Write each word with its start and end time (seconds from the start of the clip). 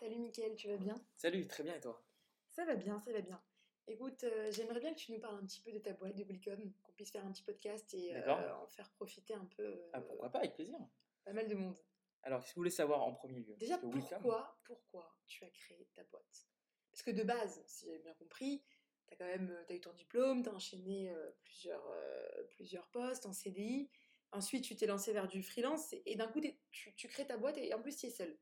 Salut 0.00 0.18
Mickaël, 0.18 0.54
tu 0.56 0.68
vas 0.68 0.76
bien? 0.78 0.94
Salut, 1.16 1.46
très 1.46 1.62
bien 1.62 1.74
et 1.74 1.80
toi? 1.80 2.02
Ça 2.48 2.64
va 2.64 2.74
bien, 2.74 2.98
ça 3.00 3.12
va 3.12 3.20
bien. 3.20 3.40
Écoute, 3.86 4.24
euh, 4.24 4.50
j'aimerais 4.50 4.80
bien 4.80 4.94
que 4.94 4.98
tu 4.98 5.12
nous 5.12 5.20
parles 5.20 5.36
un 5.36 5.44
petit 5.46 5.60
peu 5.60 5.72
de 5.72 5.78
ta 5.78 5.92
boîte 5.92 6.16
de 6.16 6.24
Wilcom, 6.24 6.72
qu'on 6.82 6.92
puisse 6.92 7.10
faire 7.10 7.24
un 7.26 7.32
petit 7.32 7.42
podcast 7.42 7.92
et 7.94 8.14
euh, 8.16 8.54
en 8.56 8.66
faire 8.66 8.90
profiter 8.92 9.34
un 9.34 9.44
peu 9.44 9.62
euh, 9.62 9.90
Ah, 9.92 10.00
pourquoi 10.00 10.30
pas, 10.30 10.38
avec 10.38 10.54
plaisir. 10.54 10.78
pas 11.24 11.32
mal 11.34 11.48
de 11.48 11.54
monde. 11.54 11.76
Alors, 12.22 12.40
que 12.42 12.48
vous 12.48 12.54
voulez 12.56 12.70
savoir 12.70 13.02
en 13.02 13.12
premier 13.12 13.40
lieu? 13.40 13.54
Déjà, 13.56 13.78
pourquoi, 13.78 14.58
pourquoi 14.64 15.14
tu 15.26 15.44
as 15.44 15.50
créé 15.50 15.86
ta 15.94 16.04
boîte? 16.04 16.48
Parce 16.90 17.02
que 17.02 17.10
de 17.10 17.22
base, 17.22 17.62
si 17.66 17.86
j'ai 17.86 17.98
bien 17.98 18.14
compris, 18.14 18.62
tu 19.06 19.14
as 19.14 19.16
quand 19.16 19.26
même 19.26 19.54
eu 19.68 19.80
ton 19.80 19.92
diplôme, 19.92 20.42
tu 20.42 20.48
as 20.48 20.54
enchaîné 20.54 21.14
plusieurs, 21.44 21.86
plusieurs 22.50 22.86
postes 22.88 23.26
en 23.26 23.32
CDI. 23.32 23.90
Ensuite, 24.32 24.64
tu 24.64 24.76
t'es 24.76 24.86
lancé 24.86 25.12
vers 25.12 25.28
du 25.28 25.42
freelance 25.42 25.92
et, 25.92 26.02
et 26.06 26.16
d'un 26.16 26.28
coup, 26.28 26.40
tu, 26.70 26.94
tu 26.94 27.08
crées 27.08 27.26
ta 27.26 27.36
boîte 27.36 27.58
et 27.58 27.72
en 27.74 27.80
plus, 27.82 27.96
tu 27.96 28.06
es 28.06 28.10
seul. 28.10 28.36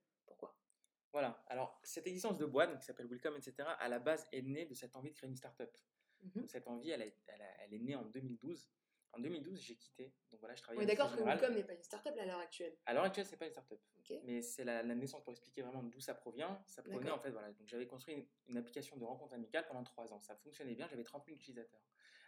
Voilà, 1.13 1.43
alors 1.47 1.81
cette 1.83 2.07
existence 2.07 2.37
de 2.37 2.45
boîte, 2.47 2.71
donc, 2.71 2.80
qui 2.80 2.87
s'appelle 2.87 3.07
Welcome, 3.07 3.37
etc., 3.37 3.55
à 3.79 3.89
la 3.89 3.99
base 3.99 4.27
est 4.33 4.43
née 4.43 4.66
de 4.66 4.75
cette 4.75 4.95
envie 4.95 5.11
de 5.11 5.16
créer 5.16 5.29
une 5.30 5.37
start-up. 5.37 5.75
Mhm. 6.21 6.47
Cette 6.49 6.66
envie, 6.69 6.91
elle, 6.91 7.03
a- 7.03 7.07
elle 7.29 7.43
a- 7.43 7.62
elle 7.65 7.75
est 7.75 7.79
née 7.79 7.95
en 7.95 8.05
2012. 8.05 8.69
En 9.13 9.21
2012, 9.21 9.59
j'ai 9.63 9.75
quitté. 9.77 10.13
Donc 10.30 10.41
voilà, 10.41 10.55
je 10.55 10.61
travaillais 10.63 10.85
la 10.87 10.95
d'accord 10.95 11.16
que. 11.16 11.23
Wilcom 11.23 11.55
n'est 11.55 11.65
pas 11.65 11.73
une 11.73 11.83
start-up 11.83 12.15
à 12.19 12.27
l'heure 12.27 12.41
actuelle. 12.41 12.77
À 12.85 12.93
l'heure 12.93 13.05
actuelle, 13.05 13.25
c'est 13.25 13.39
pas 13.39 13.47
une 13.47 13.52
start-up. 13.52 13.80
Mais 14.25 14.43
c'est 14.43 14.65
la, 14.65 14.83
la 14.83 14.95
naissance 14.95 15.23
pour 15.25 15.33
expliquer 15.33 15.63
vraiment 15.63 15.83
d'où 15.83 15.99
ça 16.01 16.15
provient. 16.15 16.63
Ça 16.66 16.83
provenait 16.83 17.05
D'accord. 17.05 17.19
en 17.19 17.23
fait, 17.23 17.30
voilà. 17.30 17.51
Donc 17.52 17.66
j'avais 17.69 17.87
construit 17.87 18.15
une, 18.15 18.27
une 18.49 18.59
application 18.59 18.97
de 18.99 19.05
rencontre 19.05 19.33
amicale 19.35 19.66
pendant 19.66 19.83
trois 19.83 20.13
ans. 20.13 20.21
Ça 20.21 20.37
fonctionnait 20.37 20.75
bien, 20.75 20.87
j'avais 20.88 21.05
30 21.05 21.25
000 21.25 21.37
utilisateurs. 21.37 21.80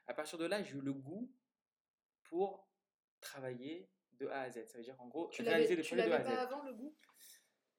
À 0.06 0.14
partir 0.14 0.38
de 0.38 0.46
là, 0.46 0.62
j'ai 0.62 0.76
eu 0.76 0.80
le 0.80 0.94
goût 0.94 1.30
pour 2.24 2.66
travailler 3.20 3.90
de 4.12 4.26
A 4.28 4.42
à 4.42 4.50
Z. 4.50 4.66
Ça 4.66 4.78
veut 4.78 4.84
dire 4.84 4.98
en 5.00 5.08
gros, 5.08 5.28
Tu 5.28 5.42
réaliser 5.42 5.80
tu 5.82 5.94
de 5.94 6.00
A 6.00 6.16
à 6.16 6.22
Z. 6.22 6.26
pas 6.26 6.40
avant 6.42 6.62
le 6.62 6.72
goût? 6.72 6.96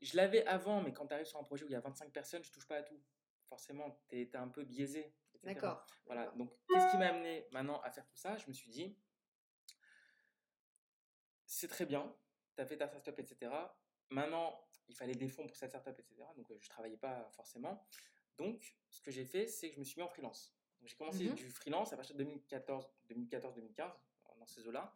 Je 0.02 0.18
l'avais 0.18 0.46
avant, 0.48 0.82
mais 0.82 0.94
quand 0.94 1.08
tu 1.08 1.14
arrives 1.14 1.28
sur 1.28 1.40
un 1.40 1.44
projet 1.44 1.64
où 1.64 1.68
il 1.68 1.74
y 1.74 1.76
a 1.76 1.80
25 1.80 2.12
personnes, 2.12 2.44
je 2.44 2.52
touche 2.52 2.68
pas 2.68 2.78
à 2.78 2.84
tout. 2.84 3.00
Forcément, 3.46 4.02
tu 4.10 4.20
es, 4.22 4.36
un 4.36 4.48
peu 4.48 4.64
biaisé. 4.64 5.14
D'accord. 5.44 5.86
Voilà, 6.06 6.28
donc 6.32 6.52
qu'est-ce 6.70 6.92
qui 6.92 6.98
m'a 6.98 7.08
amené 7.10 7.48
maintenant 7.52 7.80
à 7.82 7.92
faire 7.92 8.06
tout 8.08 8.18
ça? 8.18 8.38
Je 8.38 8.48
me 8.48 8.54
suis 8.54 8.70
dit, 8.72 8.96
c'est 11.46 11.68
très 11.68 11.86
bien, 11.86 12.16
tu 12.56 12.62
as 12.62 12.66
fait 12.66 12.78
ta 12.78 12.88
startup, 12.88 13.18
etc. 13.20 13.52
Maintenant, 14.10 14.68
il 14.88 14.96
fallait 14.96 15.16
des 15.16 15.28
fonds 15.28 15.48
pour 15.48 15.56
cette 15.56 15.70
startup, 15.70 15.98
etc. 16.00 16.24
Donc 16.36 16.50
euh, 16.52 16.58
je 16.60 16.66
ne 16.66 16.70
travaillais 16.70 16.98
pas 16.98 17.30
forcément. 17.32 17.86
Donc, 18.38 18.76
ce 18.90 19.02
que 19.02 19.12
j'ai 19.12 19.26
fait, 19.26 19.48
c'est 19.48 19.70
que 19.70 19.76
je 19.76 19.80
me 19.80 19.86
suis 19.86 20.00
mis 20.00 20.04
en 20.04 20.10
freelance. 20.10 20.56
J'ai 20.84 20.96
commencé 20.96 21.26
Mhm. 21.26 21.36
du 21.36 21.50
freelance 21.50 21.94
à 21.94 21.96
partir 21.96 22.16
de 22.16 22.24
2014, 22.24 22.90
2014-2015, 23.08 23.92
dans 24.40 24.48
ces 24.48 24.68
eaux-là. 24.68 24.96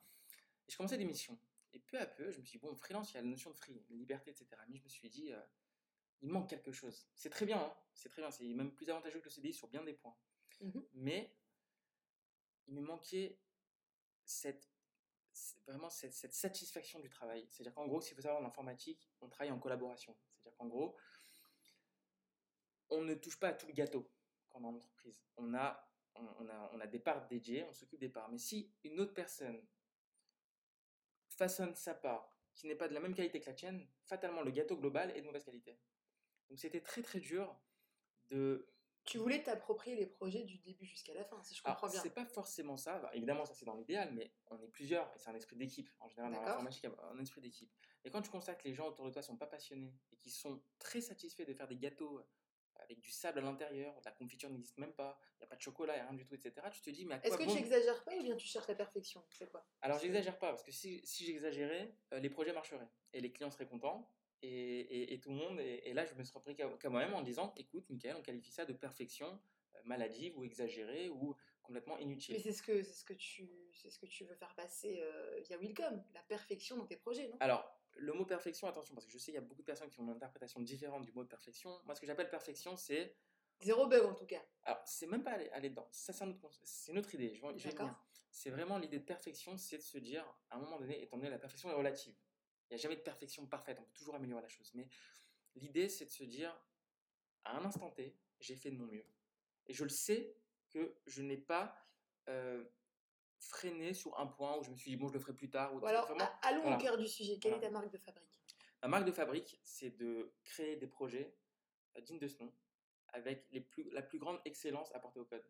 Et 0.68 0.72
je 0.72 0.78
commençais 0.78 0.98
des 0.98 1.06
missions. 1.06 1.38
Et 1.76 1.80
peu 1.80 2.00
à 2.00 2.06
peu, 2.06 2.32
je 2.32 2.40
me 2.40 2.46
suis 2.46 2.58
dit, 2.58 2.66
bon, 2.66 2.74
freelance, 2.74 3.12
il 3.12 3.16
y 3.16 3.18
a 3.18 3.22
la 3.22 3.28
notion 3.28 3.52
de 3.52 3.56
free, 3.56 3.84
de 3.90 3.96
liberté, 3.96 4.32
etc. 4.32 4.48
Mais 4.70 4.78
je 4.78 4.84
me 4.84 4.88
suis 4.88 5.10
dit, 5.10 5.34
euh, 5.34 5.42
il 6.22 6.30
manque 6.30 6.50
quelque 6.50 6.72
chose. 6.72 7.06
C'est 7.16 7.30
très 7.30 7.46
bien, 7.46 7.62
hein, 7.62 7.78
c'est 7.94 8.08
très 8.08 8.22
bien. 8.22 8.32
C'est 8.32 8.46
même 8.46 8.74
plus 8.74 8.90
avantageux 8.90 9.20
que 9.20 9.26
le 9.26 9.30
CDI 9.30 9.54
sur 9.54 9.68
bien 9.68 9.84
des 9.84 9.94
points. 9.94 10.16
Mhm. 10.62 10.88
Mais 10.94 11.36
il 12.68 12.76
me 12.76 12.82
manquait 12.82 13.38
cette, 14.24 14.70
vraiment 15.68 15.90
cette, 15.90 16.14
cette 16.14 16.34
satisfaction 16.34 17.02
du 17.02 17.10
travail. 17.10 17.46
C'est-à-dire 17.50 17.74
qu'en 17.74 17.88
gros, 17.88 18.00
s'il 18.00 18.16
faut 18.16 18.22
savoir 18.22 18.42
en 18.42 18.46
informatique, 18.46 19.12
on 19.20 19.28
travaille 19.28 19.52
en 19.52 19.60
collaboration. 19.60 20.18
C'est-à-dire 20.38 20.58
qu'en 20.58 20.68
gros, 20.68 20.96
on 22.90 23.02
ne 23.04 23.16
touche 23.16 23.38
pas 23.38 23.50
à 23.50 23.54
tout 23.54 23.68
le 23.68 23.74
gâteau 23.74 24.10
quand 24.48 24.60
on 24.60 24.64
est 24.64 24.68
en 24.68 24.76
entreprise. 24.76 25.22
On 25.36 25.54
a, 25.54 25.92
on, 26.16 26.26
on 26.40 26.48
a, 26.48 26.72
on 26.74 26.80
a 26.80 26.88
des 26.88 27.00
parts 27.00 27.28
dédiées, 27.28 27.66
on 27.66 27.74
s'occupe 27.74 28.00
des 28.00 28.08
parts. 28.08 28.30
Mais 28.30 28.38
si 28.38 28.74
une 28.86 28.98
autre 29.02 29.14
personne 29.14 29.62
façonne 31.38 31.76
sa 31.76 31.94
part 31.94 32.36
qui 32.56 32.68
n'est 32.68 32.76
pas 32.76 32.88
de 32.88 32.94
la 32.94 33.00
même 33.00 33.14
qualité 33.14 33.40
que 33.40 33.48
la 33.48 33.54
tienne, 33.54 33.86
fatalement, 34.06 34.42
le 34.42 34.52
gâteau 34.52 34.78
global 34.78 35.12
est 35.16 35.22
de 35.22 35.26
mauvaise 35.26 35.44
qualité. 35.44 35.78
Donc 36.50 36.60
c'était 36.60 36.82
très 36.82 37.02
très 37.02 37.20
dur 37.20 37.60
de 38.30 38.70
Tu 39.04 39.18
voulais 39.18 39.44
t'approprier 39.44 39.96
les 39.96 40.06
projets 40.06 40.44
du 40.44 40.58
début 40.60 40.86
jusqu'à 40.86 41.14
la 41.14 41.26
fin, 41.26 41.42
si 41.44 41.54
je 41.54 41.62
alors, 41.66 41.76
comprends 41.76 41.92
bien. 41.92 42.02
c'est 42.02 42.14
pas 42.14 42.26
forcément 42.26 42.78
ça. 42.78 43.00
Bah, 43.00 43.12
évidemment, 43.14 43.46
ça 43.46 43.54
c'est 43.54 43.66
dans 43.66 43.76
l'idéal, 43.76 44.14
mais 44.14 44.32
on 44.48 44.60
est 44.62 44.68
plusieurs 44.68 45.12
et 45.16 45.20
c'est 45.20 45.30
un 45.30 45.36
esprit 45.36 45.58
d'équipe. 45.58 45.90
En 46.00 46.08
général, 46.08 46.32
dans 46.32 46.42
l'informatique, 46.42 46.86
un 46.86 47.20
esprit 47.20 47.42
d'équipe. 47.42 47.72
Et 48.04 48.12
quand 48.12 48.22
tu 48.22 48.30
constates 48.30 48.62
que 48.62 48.68
les 48.68 48.74
gens 48.74 48.88
autour 48.88 49.06
de 49.06 49.12
toi 49.12 49.22
sont 49.22 49.38
pas 49.38 49.48
passionnés 49.48 49.94
et 50.12 50.18
qui 50.18 50.30
sont 50.30 50.62
très 50.80 51.02
satisfaits 51.02 51.44
de 51.46 51.54
faire 51.54 51.68
des 51.68 51.78
gâteaux 51.78 52.22
avec 52.78 53.00
du 53.00 53.10
sable 53.12 53.40
à 53.40 53.42
l'intérieur, 53.42 53.94
la 54.06 54.12
confiture 54.12 54.50
n'existe 54.50 54.78
même 54.78 54.94
pas, 54.94 55.20
il 55.36 55.40
n'y 55.40 55.44
a 55.46 55.48
pas 55.48 55.56
de 55.56 55.62
chocolat, 55.62 55.94
il 55.94 55.98
n'y 55.98 56.02
a 56.02 56.08
rien 56.10 56.18
du 56.18 56.26
tout, 56.26 56.36
etc. 56.36 56.54
Tu 56.72 56.82
te 56.82 56.90
dis, 56.90 57.06
mais 57.06 57.16
à 57.16 57.20
quoi 57.20 57.28
Est-ce 57.28 57.38
que 57.38 57.44
bon 57.46 57.54
tu 57.54 57.60
exagères 57.60 58.04
pas 58.04 58.16
ou 58.16 58.24
bien 58.24 58.36
tu 58.36 58.48
cherches 58.48 58.68
la 58.68 58.76
perfection 58.76 59.24
C'est 59.30 59.50
quoi? 59.50 59.66
Alors, 59.82 60.00
j'exagère 60.00 60.38
pas, 60.40 60.50
parce 60.50 60.64
que 60.64 60.72
si, 60.72 61.02
si 61.06 61.26
j'exagérais, 61.26 61.94
euh, 62.14 62.20
les 62.20 62.30
projets 62.30 62.54
marcheraient 62.54 62.90
et 63.14 63.22
les 63.22 63.32
clients 63.32 63.52
seraient 63.52 63.68
contents. 63.68 64.12
Et, 64.42 64.50
et- 64.50 65.14
et 65.14 65.20
tout 65.20 65.30
le 65.30 65.38
monde, 65.38 65.60
et, 65.60 65.82
et 65.86 65.94
là 65.94 66.06
je 66.06 66.14
me 66.14 66.24
serais 66.24 66.42
pris 66.42 66.56
moi-même 66.90 67.14
en 67.14 67.22
disant 67.22 67.54
écoute, 67.58 67.90
Michael, 67.90 68.18
on 68.18 68.22
qualifie 68.22 68.52
ça 68.52 68.66
de 68.66 68.74
perfection 68.74 69.40
euh, 69.76 69.80
maladive 69.86 70.38
ou 70.38 70.44
exagérée 70.44 71.10
ou 71.10 71.36
complètement 71.64 71.98
inutile. 71.98 72.36
Mais 72.36 72.42
c'est 72.42 72.52
ce 72.52 72.62
que 72.62 72.84
c'est 72.84 72.94
ce 72.94 73.06
que 73.06 73.14
tu 73.14 73.50
c'est 73.74 73.90
ce 73.90 73.98
que 73.98 74.06
tu 74.06 74.24
veux 74.26 74.36
faire 74.36 74.54
passer 74.54 75.00
euh, 75.00 75.40
via 75.42 75.58
Wilcom, 75.58 76.04
la 76.14 76.22
perfection 76.24 76.76
dans 76.76 76.86
tes 76.86 76.98
projets, 76.98 77.28
non? 77.30 77.38
Alors, 77.40 77.75
le 77.96 78.14
mot 78.14 78.26
perfection, 78.26 78.68
attention, 78.68 78.94
parce 78.94 79.06
que 79.06 79.12
je 79.12 79.18
sais 79.18 79.26
qu'il 79.26 79.36
y 79.36 79.38
a 79.38 79.42
beaucoup 79.42 79.62
de 79.62 79.66
personnes 79.66 79.90
qui 79.90 80.00
ont 80.00 80.04
une 80.04 80.10
interprétation 80.10 80.60
différente 80.60 81.04
du 81.04 81.12
mot 81.12 81.24
perfection. 81.26 81.82
Moi, 81.86 81.96
ce 81.96 82.02
que 82.02 82.08
j'appelle 82.08 82.30
perfection, 82.30 82.76
c'est. 82.78 83.16
Zéro 83.62 83.88
bug 83.88 84.04
en 84.06 84.14
tout 84.14 84.26
cas. 84.26 84.44
Alors, 84.64 84.82
c'est 84.86 85.08
même 85.08 85.24
pas 85.24 85.32
aller, 85.32 85.50
aller 85.52 85.70
dedans. 85.70 85.88
Ça, 85.90 86.12
c'est 86.12 86.26
une 86.92 86.98
autre 86.98 87.16
idée. 87.16 87.42
C'est 88.30 88.50
vraiment 88.50 88.78
l'idée 88.78 89.00
de 89.00 89.06
perfection, 89.06 89.56
c'est 89.56 89.78
de 89.78 89.82
se 89.82 89.98
dire, 89.98 90.26
à 90.50 90.58
un 90.58 90.60
moment 90.60 90.78
donné, 90.78 91.02
étant 91.02 91.16
donné 91.16 91.30
la 91.30 91.40
perfection 91.40 91.70
est 91.70 91.74
relative, 91.74 92.14
il 92.70 92.74
n'y 92.74 92.80
a 92.80 92.84
jamais 92.84 92.98
de 92.98 93.02
perfection 93.02 93.48
parfaite, 93.48 93.78
on 93.80 93.84
peut 93.84 93.94
toujours 93.94 94.16
améliorer 94.16 94.42
la 94.42 94.50
chose. 94.50 94.74
Mais 94.74 94.90
l'idée, 95.56 95.88
c'est 95.88 96.04
de 96.04 96.10
se 96.10 96.26
dire, 96.26 96.54
à 97.46 97.58
un 97.58 97.64
instant 97.64 97.90
T, 97.92 98.18
j'ai 98.42 98.58
fait 98.58 98.72
de 98.72 98.76
mon 98.76 98.88
mieux. 98.88 99.06
Et 99.68 99.74
je 99.74 99.84
le 99.84 99.90
sais 99.90 100.36
que 100.70 100.98
je 101.06 101.22
n'ai 101.22 101.38
pas 101.38 101.88
euh, 102.28 102.66
freiné 103.50 103.94
sur 103.94 104.18
un 104.20 104.28
point 104.28 104.58
où 104.58 104.64
je 104.64 104.70
me 104.72 104.76
suis 104.76 104.92
dit, 104.92 104.98
bon, 104.98 105.08
je 105.08 105.14
le 105.14 105.20
ferai 105.20 105.34
plus 105.34 105.50
tard. 105.50 105.74
Ou 105.74 105.86
alors 105.86 106.06
vraiment, 106.08 106.30
allons 106.44 106.62
voilà. 106.62 106.78
au 106.78 106.80
cœur 106.80 106.98
du 106.98 107.08
sujet. 107.08 107.38
Quelle 107.40 107.52
Voilà. 107.54 107.68
est 107.68 107.70
ta 107.70 107.74
marque 107.74 107.92
de 107.92 107.98
fabrique? 107.98 108.42
Ma 108.82 108.88
marque 108.90 109.06
de 109.06 109.12
fabrique, 109.12 109.60
c'est 109.64 109.92
de 109.92 110.34
créer 110.44 110.76
des 110.76 110.88
projets 110.88 111.36
euh, 111.98 112.02
dignes 112.02 112.20
de 112.20 112.28
ce 112.28 112.42
nom, 112.44 112.54
avec 113.10 113.48
les 113.52 113.62
plus, 113.62 113.90
la 113.92 114.02
plus 114.02 114.20
grande 114.20 114.40
excellence 114.46 114.92
apportée 114.94 115.20
au 115.20 115.26
code. 115.26 115.44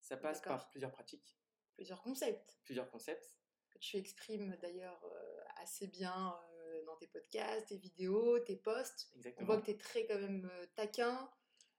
Ça 0.00 0.16
passe 0.16 0.40
par 0.40 0.68
plusieurs 0.70 0.92
pratiques, 0.92 1.38
Plusieurs 1.74 2.00
concepts 2.02 2.58
plusieurs 2.64 2.88
concepts. 2.90 3.38
que 3.70 3.78
tu 3.78 3.96
exprimes 3.98 4.56
d'ailleurs 4.62 5.02
euh, 5.04 5.40
assez 5.56 5.86
bien 5.86 6.38
euh, 6.54 6.84
dans 6.84 6.96
tes 6.96 7.06
podcasts, 7.06 7.68
tes 7.68 7.76
vidéos, 7.76 8.38
tes 8.40 8.56
posts. 8.56 9.10
On 9.12 9.16
Exactement. 9.16 9.46
voit 9.46 9.56
que 9.60 9.66
tu 9.66 9.70
es 9.72 9.76
très 9.78 10.06
quand 10.06 10.18
même 10.18 10.50
taquin. 10.74 11.30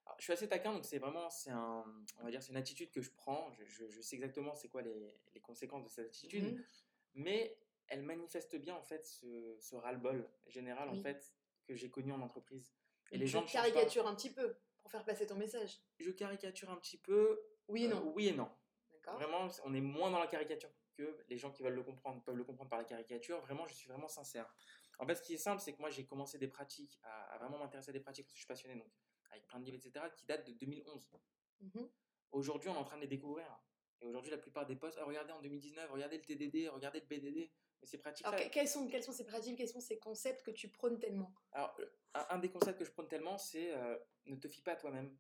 Alors, 0.08 0.16
je 0.20 0.24
suis 0.24 0.34
assez 0.34 0.48
taquin, 0.48 0.72
donc 0.74 0.86
c'est 0.86 1.00
vraiment, 1.00 1.30
c'est 1.30 1.50
un, 1.52 1.84
on 2.20 2.24
va 2.24 2.32
dire, 2.32 2.42
c'est 2.42 2.52
une 2.52 2.58
attitude 2.58 2.90
que 2.92 3.02
je 3.02 3.12
prends. 3.12 3.52
Je, 3.52 3.66
je- 3.66 3.90
je 3.90 4.02
sais 4.02 4.16
exactement 4.16 4.56
c'est 4.56 4.70
quoi 4.70 4.82
les, 4.82 5.14
les 5.34 5.40
conséquences 5.42 5.84
de 5.84 5.90
cette 5.90 6.08
attitude, 6.08 6.46
Mhm. 6.56 6.64
mais 7.16 7.58
elle 7.88 8.04
manifeste 8.04 8.56
bien 8.56 8.76
en 8.76 8.82
fait 8.84 9.06
ce, 9.06 9.56
ce 9.60 9.76
ras-le-bol 9.76 10.28
général 10.48 10.90
Oui. 10.90 11.00
en 11.00 11.02
fait 11.04 11.34
que 11.66 11.76
j'ai 11.76 11.90
connu 11.90 12.12
en 12.14 12.22
entreprise. 12.22 12.74
Et 13.12 13.16
Donc, 13.18 13.22
les 13.22 13.28
gens 13.28 13.40
changent 13.46 13.74
pas. 13.74 14.10
un 14.10 14.16
petit 14.16 14.32
peu 14.34 14.56
pour 14.80 14.90
faire 14.92 15.04
passer 15.06 15.26
ton 15.28 15.36
message. 15.36 15.80
Je 16.00 16.12
caricature 16.12 16.70
un 16.70 16.78
petit 16.78 16.98
peu. 16.98 17.42
Oui 17.68 17.84
et 17.84 17.88
euh, 17.88 17.96
non. 17.96 18.12
oui 18.16 18.28
et 18.30 18.34
non. 18.34 18.50
D'accord 18.94 19.16
Vraiment, 19.16 19.48
on 19.66 19.74
est 19.74 19.82
moins 19.82 20.10
dans 20.12 20.20
la 20.20 20.28
caricature 20.28 20.70
que 20.94 21.18
les 21.28 21.38
gens 21.38 21.52
qui 21.52 21.64
veulent 21.64 21.76
le 21.76 21.84
comprendre 21.84 22.24
peuvent 22.24 22.36
le 22.38 22.44
comprendre 22.46 22.70
par 22.70 22.80
la 22.80 22.86
caricature. 22.86 23.40
Vraiment, 23.42 23.68
je 23.68 23.74
suis 23.74 23.88
vraiment 23.90 24.08
sincère. 24.08 24.54
En 25.00 25.06
fait, 25.06 25.16
ce 25.16 25.22
qui 25.22 25.34
est 25.36 25.38
simple, 25.38 25.62
c'est 25.62 25.74
que 25.74 25.80
moi, 25.80 25.90
j'ai 25.90 26.06
commencé 26.06 26.38
des 26.40 26.48
pratiques, 26.48 26.98
à, 27.04 27.34
à 27.34 27.38
vraiment 27.38 27.60
m'intéresser 27.60 27.90
à 27.90 27.94
des 27.94 28.00
pratiques 28.00 28.26
parce 28.26 28.34
que 28.34 28.38
je 28.38 28.42
suis 28.44 28.48
passionné, 28.48 28.76
donc 28.76 28.90
avec 29.38 29.48
plein 29.48 29.60
de 29.60 29.66
livres, 29.66 29.78
etc., 29.78 30.06
qui 30.16 30.26
datent 30.26 30.48
de 30.48 30.54
2011. 30.54 31.08
Mhm. 31.60 31.90
Aujourd'hui, 32.32 32.70
on 32.70 32.76
est 32.76 32.78
en 32.78 32.84
train 32.84 32.98
de 32.98 33.02
les 33.02 33.08
découvrir. 33.08 33.46
Et 34.02 34.06
aujourd'hui, 34.06 34.32
la 34.32 34.38
plupart 34.38 34.66
des 34.66 34.76
posts, 34.76 34.98
Ah, 35.02 35.06
regardez 35.06 35.32
en 35.32 35.42
2019, 35.42 35.90
regardez 35.92 36.18
le 36.18 36.24
TDD, 36.24 36.70
regardez 36.70 37.00
le 37.00 37.06
BDD. 37.08 37.52
Mais 37.82 37.88
ces 37.88 38.00
pratiques-là. 38.00 38.32
Alors, 38.34 38.48
que- 38.48 38.52
quels 38.54 38.68
sont, 38.68 38.88
quels 38.88 39.04
sont 39.04 39.12
ces 39.12 39.24
pratiques, 39.26 39.58
quels 39.58 39.70
sont 39.70 39.80
ces 39.80 40.00
concepts 40.00 40.44
que 40.44 40.52
tu 40.52 40.70
prônes 40.70 41.00
tellement? 41.00 41.32
Alors, 41.52 41.76
euh, 41.80 41.86
un, 42.16 42.26
un 42.32 42.40
des 42.40 42.50
concepts 42.50 42.80
que 42.80 42.86
je 42.86 42.92
prône 42.92 43.08
tellement, 43.08 43.38
c'est 43.38 43.72
euh, 43.72 43.98
ne 44.26 44.36
te 44.36 44.48
fie 44.48 44.62
pas 44.62 44.74
à 44.74 44.76
toi-même. 44.76 45.16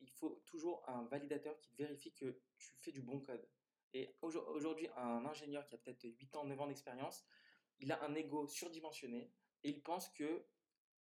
Il 0.00 0.10
faut 0.10 0.42
toujours 0.46 0.86
un 0.88 1.04
validateur 1.04 1.58
qui 1.58 1.74
vérifie 1.74 2.12
que 2.12 2.38
tu 2.58 2.74
fais 2.76 2.92
du 2.92 3.00
bon 3.02 3.20
code. 3.20 3.46
Et 3.94 4.14
aujo- 4.22 4.44
aujourd'hui, 4.48 4.88
un 4.96 5.24
ingénieur 5.26 5.66
qui 5.66 5.74
a 5.74 5.78
peut-être 5.78 6.02
8 6.04 6.34
ans, 6.36 6.44
9 6.44 6.60
ans 6.60 6.66
d'expérience, 6.66 7.24
il 7.78 7.90
a 7.92 8.02
un 8.04 8.14
ego 8.14 8.46
surdimensionné 8.46 9.32
et 9.64 9.70
il 9.70 9.82
pense 9.82 10.08
que 10.10 10.44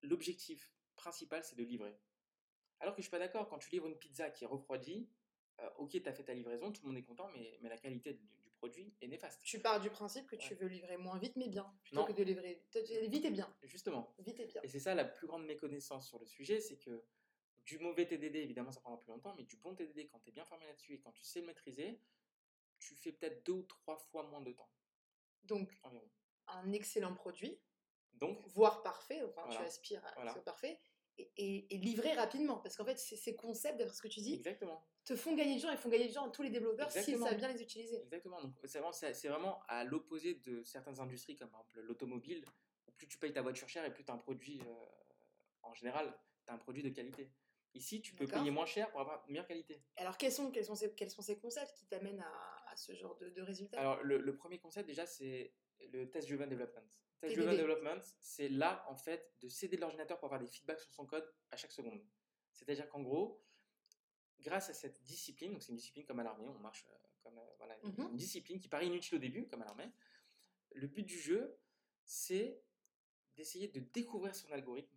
l'objectif 0.02 0.72
principal, 0.96 1.42
c'est 1.44 1.56
de 1.56 1.62
livrer. 1.64 1.96
Alors 2.80 2.94
que 2.94 3.00
je 3.00 3.06
suis 3.06 3.10
pas 3.10 3.18
d'accord, 3.18 3.48
quand 3.48 3.58
tu 3.58 3.70
livres 3.70 3.86
une 3.86 3.98
pizza 3.98 4.30
qui 4.30 4.44
est 4.44 4.46
refroidie, 4.46 5.08
euh, 5.60 5.70
ok, 5.78 5.90
tu 5.90 6.08
as 6.08 6.12
fait 6.12 6.24
ta 6.24 6.34
livraison, 6.34 6.70
tout 6.72 6.82
le 6.82 6.88
monde 6.88 6.98
est 6.98 7.02
content, 7.02 7.28
mais, 7.34 7.58
mais 7.62 7.68
la 7.68 7.78
qualité 7.78 8.12
du, 8.12 8.26
du 8.26 8.50
produit 8.50 8.94
est 9.00 9.08
néfaste. 9.08 9.42
Tu 9.42 9.60
pars 9.60 9.80
du 9.80 9.88
principe 9.90 10.26
que 10.26 10.36
tu 10.36 10.52
Ouais. 10.52 10.58
veux 10.60 10.66
livrer 10.68 10.96
moins 10.98 11.18
vite 11.18 11.36
mais 11.36 11.48
bien, 11.48 11.72
plutôt 11.82 12.00
Non. 12.00 12.06
que 12.06 12.12
de 12.12 12.22
livrer 12.22 12.62
vite 13.08 13.24
et 13.24 13.30
bien. 13.30 13.54
Justement. 13.62 14.14
Vite 14.18 14.38
et 14.40 14.46
bien. 14.46 14.60
Et 14.62 14.68
c'est 14.68 14.80
ça 14.80 14.94
la 14.94 15.04
plus 15.06 15.26
grande 15.26 15.46
méconnaissance 15.46 16.06
sur 16.08 16.18
le 16.18 16.26
sujet, 16.26 16.60
c'est 16.60 16.76
que 16.76 17.04
du 17.64 17.78
mauvais 17.78 18.06
TDD, 18.06 18.36
évidemment, 18.36 18.70
ça 18.70 18.80
prendra 18.80 19.00
plus 19.00 19.10
longtemps, 19.10 19.34
mais 19.36 19.44
du 19.44 19.56
bon 19.56 19.74
TDD, 19.74 20.06
quand 20.08 20.20
tu 20.20 20.28
es 20.28 20.32
bien 20.32 20.44
formé 20.44 20.66
là-dessus 20.66 20.94
et 20.94 21.00
quand 21.00 21.12
tu 21.12 21.24
sais 21.24 21.40
le 21.40 21.46
maîtriser, 21.46 22.00
tu 22.78 22.94
fais 22.94 23.12
peut-être 23.12 23.44
deux 23.46 23.52
ou 23.54 23.62
trois 23.64 23.96
fois 23.96 24.22
moins 24.24 24.42
de 24.42 24.52
temps 24.52 24.70
Donc, 25.44 25.72
environ. 25.82 26.08
un 26.48 26.70
excellent 26.72 27.14
produit, 27.14 27.58
Donc, 28.12 28.46
voire 28.48 28.82
parfait, 28.82 29.22
enfin 29.22 29.48
tu 29.48 29.56
aspires 29.58 30.04
à 30.06 30.12
Voilà. 30.14 30.34
ce 30.34 30.38
parfait, 30.40 30.78
et, 31.18 31.74
et 31.74 31.78
livrer 31.78 32.12
rapidement. 32.12 32.58
Parce 32.58 32.76
qu'en 32.76 32.84
fait, 32.84 32.98
ces, 32.98 33.36
concepts, 33.36 33.78
d'après 33.78 33.94
ce 33.94 34.02
que 34.02 34.08
tu 34.08 34.20
dis, 34.20 34.34
Exactement. 34.34 34.86
te 35.04 35.16
font 35.16 35.34
gagner 35.34 35.56
du 35.56 35.62
temps 35.62 35.72
et 35.72 35.76
font 35.76 35.88
gagner 35.88 36.08
du 36.08 36.14
temps 36.14 36.26
à 36.26 36.30
tous 36.30 36.42
les 36.42 36.50
développeurs 36.50 36.90
s'ils 36.90 37.18
savent 37.18 37.36
bien 37.36 37.52
les 37.52 37.62
utiliser. 37.62 38.02
Exactement. 38.02 38.40
Donc, 38.42 38.54
c'est 38.64 38.78
vraiment, 38.78 38.92
vraiment 39.24 39.60
à 39.68 39.84
l'opposé 39.84 40.34
de 40.34 40.62
certaines 40.62 41.00
industries, 41.00 41.36
comme 41.36 41.50
par 41.50 41.60
exemple 41.60 41.80
l'automobile, 41.86 42.44
plus 42.96 43.08
tu 43.08 43.18
payes 43.18 43.32
ta 43.32 43.42
voiture 43.42 43.68
chère 43.68 43.84
et 43.84 43.92
plus 43.92 44.04
tu 44.04 44.10
as 44.10 44.14
un 44.14 44.18
produit, 44.18 44.60
euh, 44.60 44.86
en 45.62 45.74
général, 45.74 46.16
tu 46.44 46.52
as 46.52 46.54
un 46.54 46.58
produit 46.58 46.82
de 46.82 46.90
qualité. 46.90 47.30
Ici, 47.74 48.00
tu 48.00 48.14
peux 48.14 48.26
payer 48.26 48.50
moins 48.50 48.64
cher 48.64 48.90
pour 48.90 49.00
avoir 49.00 49.22
une 49.26 49.32
meilleure 49.32 49.46
qualité. 49.46 49.82
Alors, 49.96 50.16
quels 50.16 50.32
sont, 50.32 50.50
quels 50.50 50.64
sont, 50.64 50.74
ces, 50.74 50.94
quels 50.94 51.10
sont 51.10 51.20
ces 51.20 51.38
concepts 51.38 51.74
qui 51.76 51.86
t'amènent 51.86 52.20
à, 52.20 52.72
à 52.72 52.76
ce 52.76 52.94
genre 52.94 53.16
de, 53.16 53.28
de 53.28 53.42
résultats? 53.42 53.78
Alors, 53.78 54.02
le, 54.02 54.16
le 54.16 54.36
premier 54.36 54.58
concept, 54.58 54.86
déjà, 54.86 55.04
c'est 55.04 55.52
le 55.80 56.10
Test 56.10 56.28
Driven 56.28 56.48
Development. 56.48 56.86
Test. 57.20 57.34
Driven 57.34 57.56
Development, 57.56 58.02
c'est 58.20 58.48
là, 58.48 58.84
en 58.88 58.94
fait, 58.96 59.32
de 59.40 59.48
céder 59.48 59.76
de 59.76 59.80
l'ordinateur 59.82 60.18
pour 60.18 60.26
avoir 60.26 60.40
des 60.40 60.46
feedbacks 60.46 60.80
sur 60.80 60.92
son 60.92 61.06
code 61.06 61.26
à 61.50 61.56
chaque 61.56 61.72
seconde. 61.72 62.04
C'est-à-dire 62.52 62.88
qu'en 62.88 63.02
gros, 63.02 63.42
grâce 64.40 64.68
à 64.70 64.74
cette 64.74 65.02
discipline, 65.02 65.52
donc 65.52 65.62
c'est 65.62 65.70
une 65.70 65.76
discipline 65.76 66.04
comme 66.04 66.20
à 66.20 66.24
l'armée, 66.24 66.48
on 66.48 66.58
marche 66.58 66.86
euh, 66.88 66.96
comme 67.22 67.38
euh, 67.38 67.54
voilà, 67.58 67.76
Mhm. 67.82 68.10
une 68.12 68.16
discipline 68.16 68.58
qui 68.60 68.68
paraît 68.68 68.86
inutile 68.86 69.16
au 69.16 69.20
début, 69.20 69.46
comme 69.48 69.62
à 69.62 69.64
l'armée. 69.64 69.90
Le 70.74 70.86
but 70.86 71.04
du 71.04 71.18
jeu, 71.18 71.58
c'est 72.04 72.62
d'essayer 73.34 73.68
de 73.68 73.80
découvrir 73.80 74.34
son 74.34 74.50
algorithme, 74.52 74.96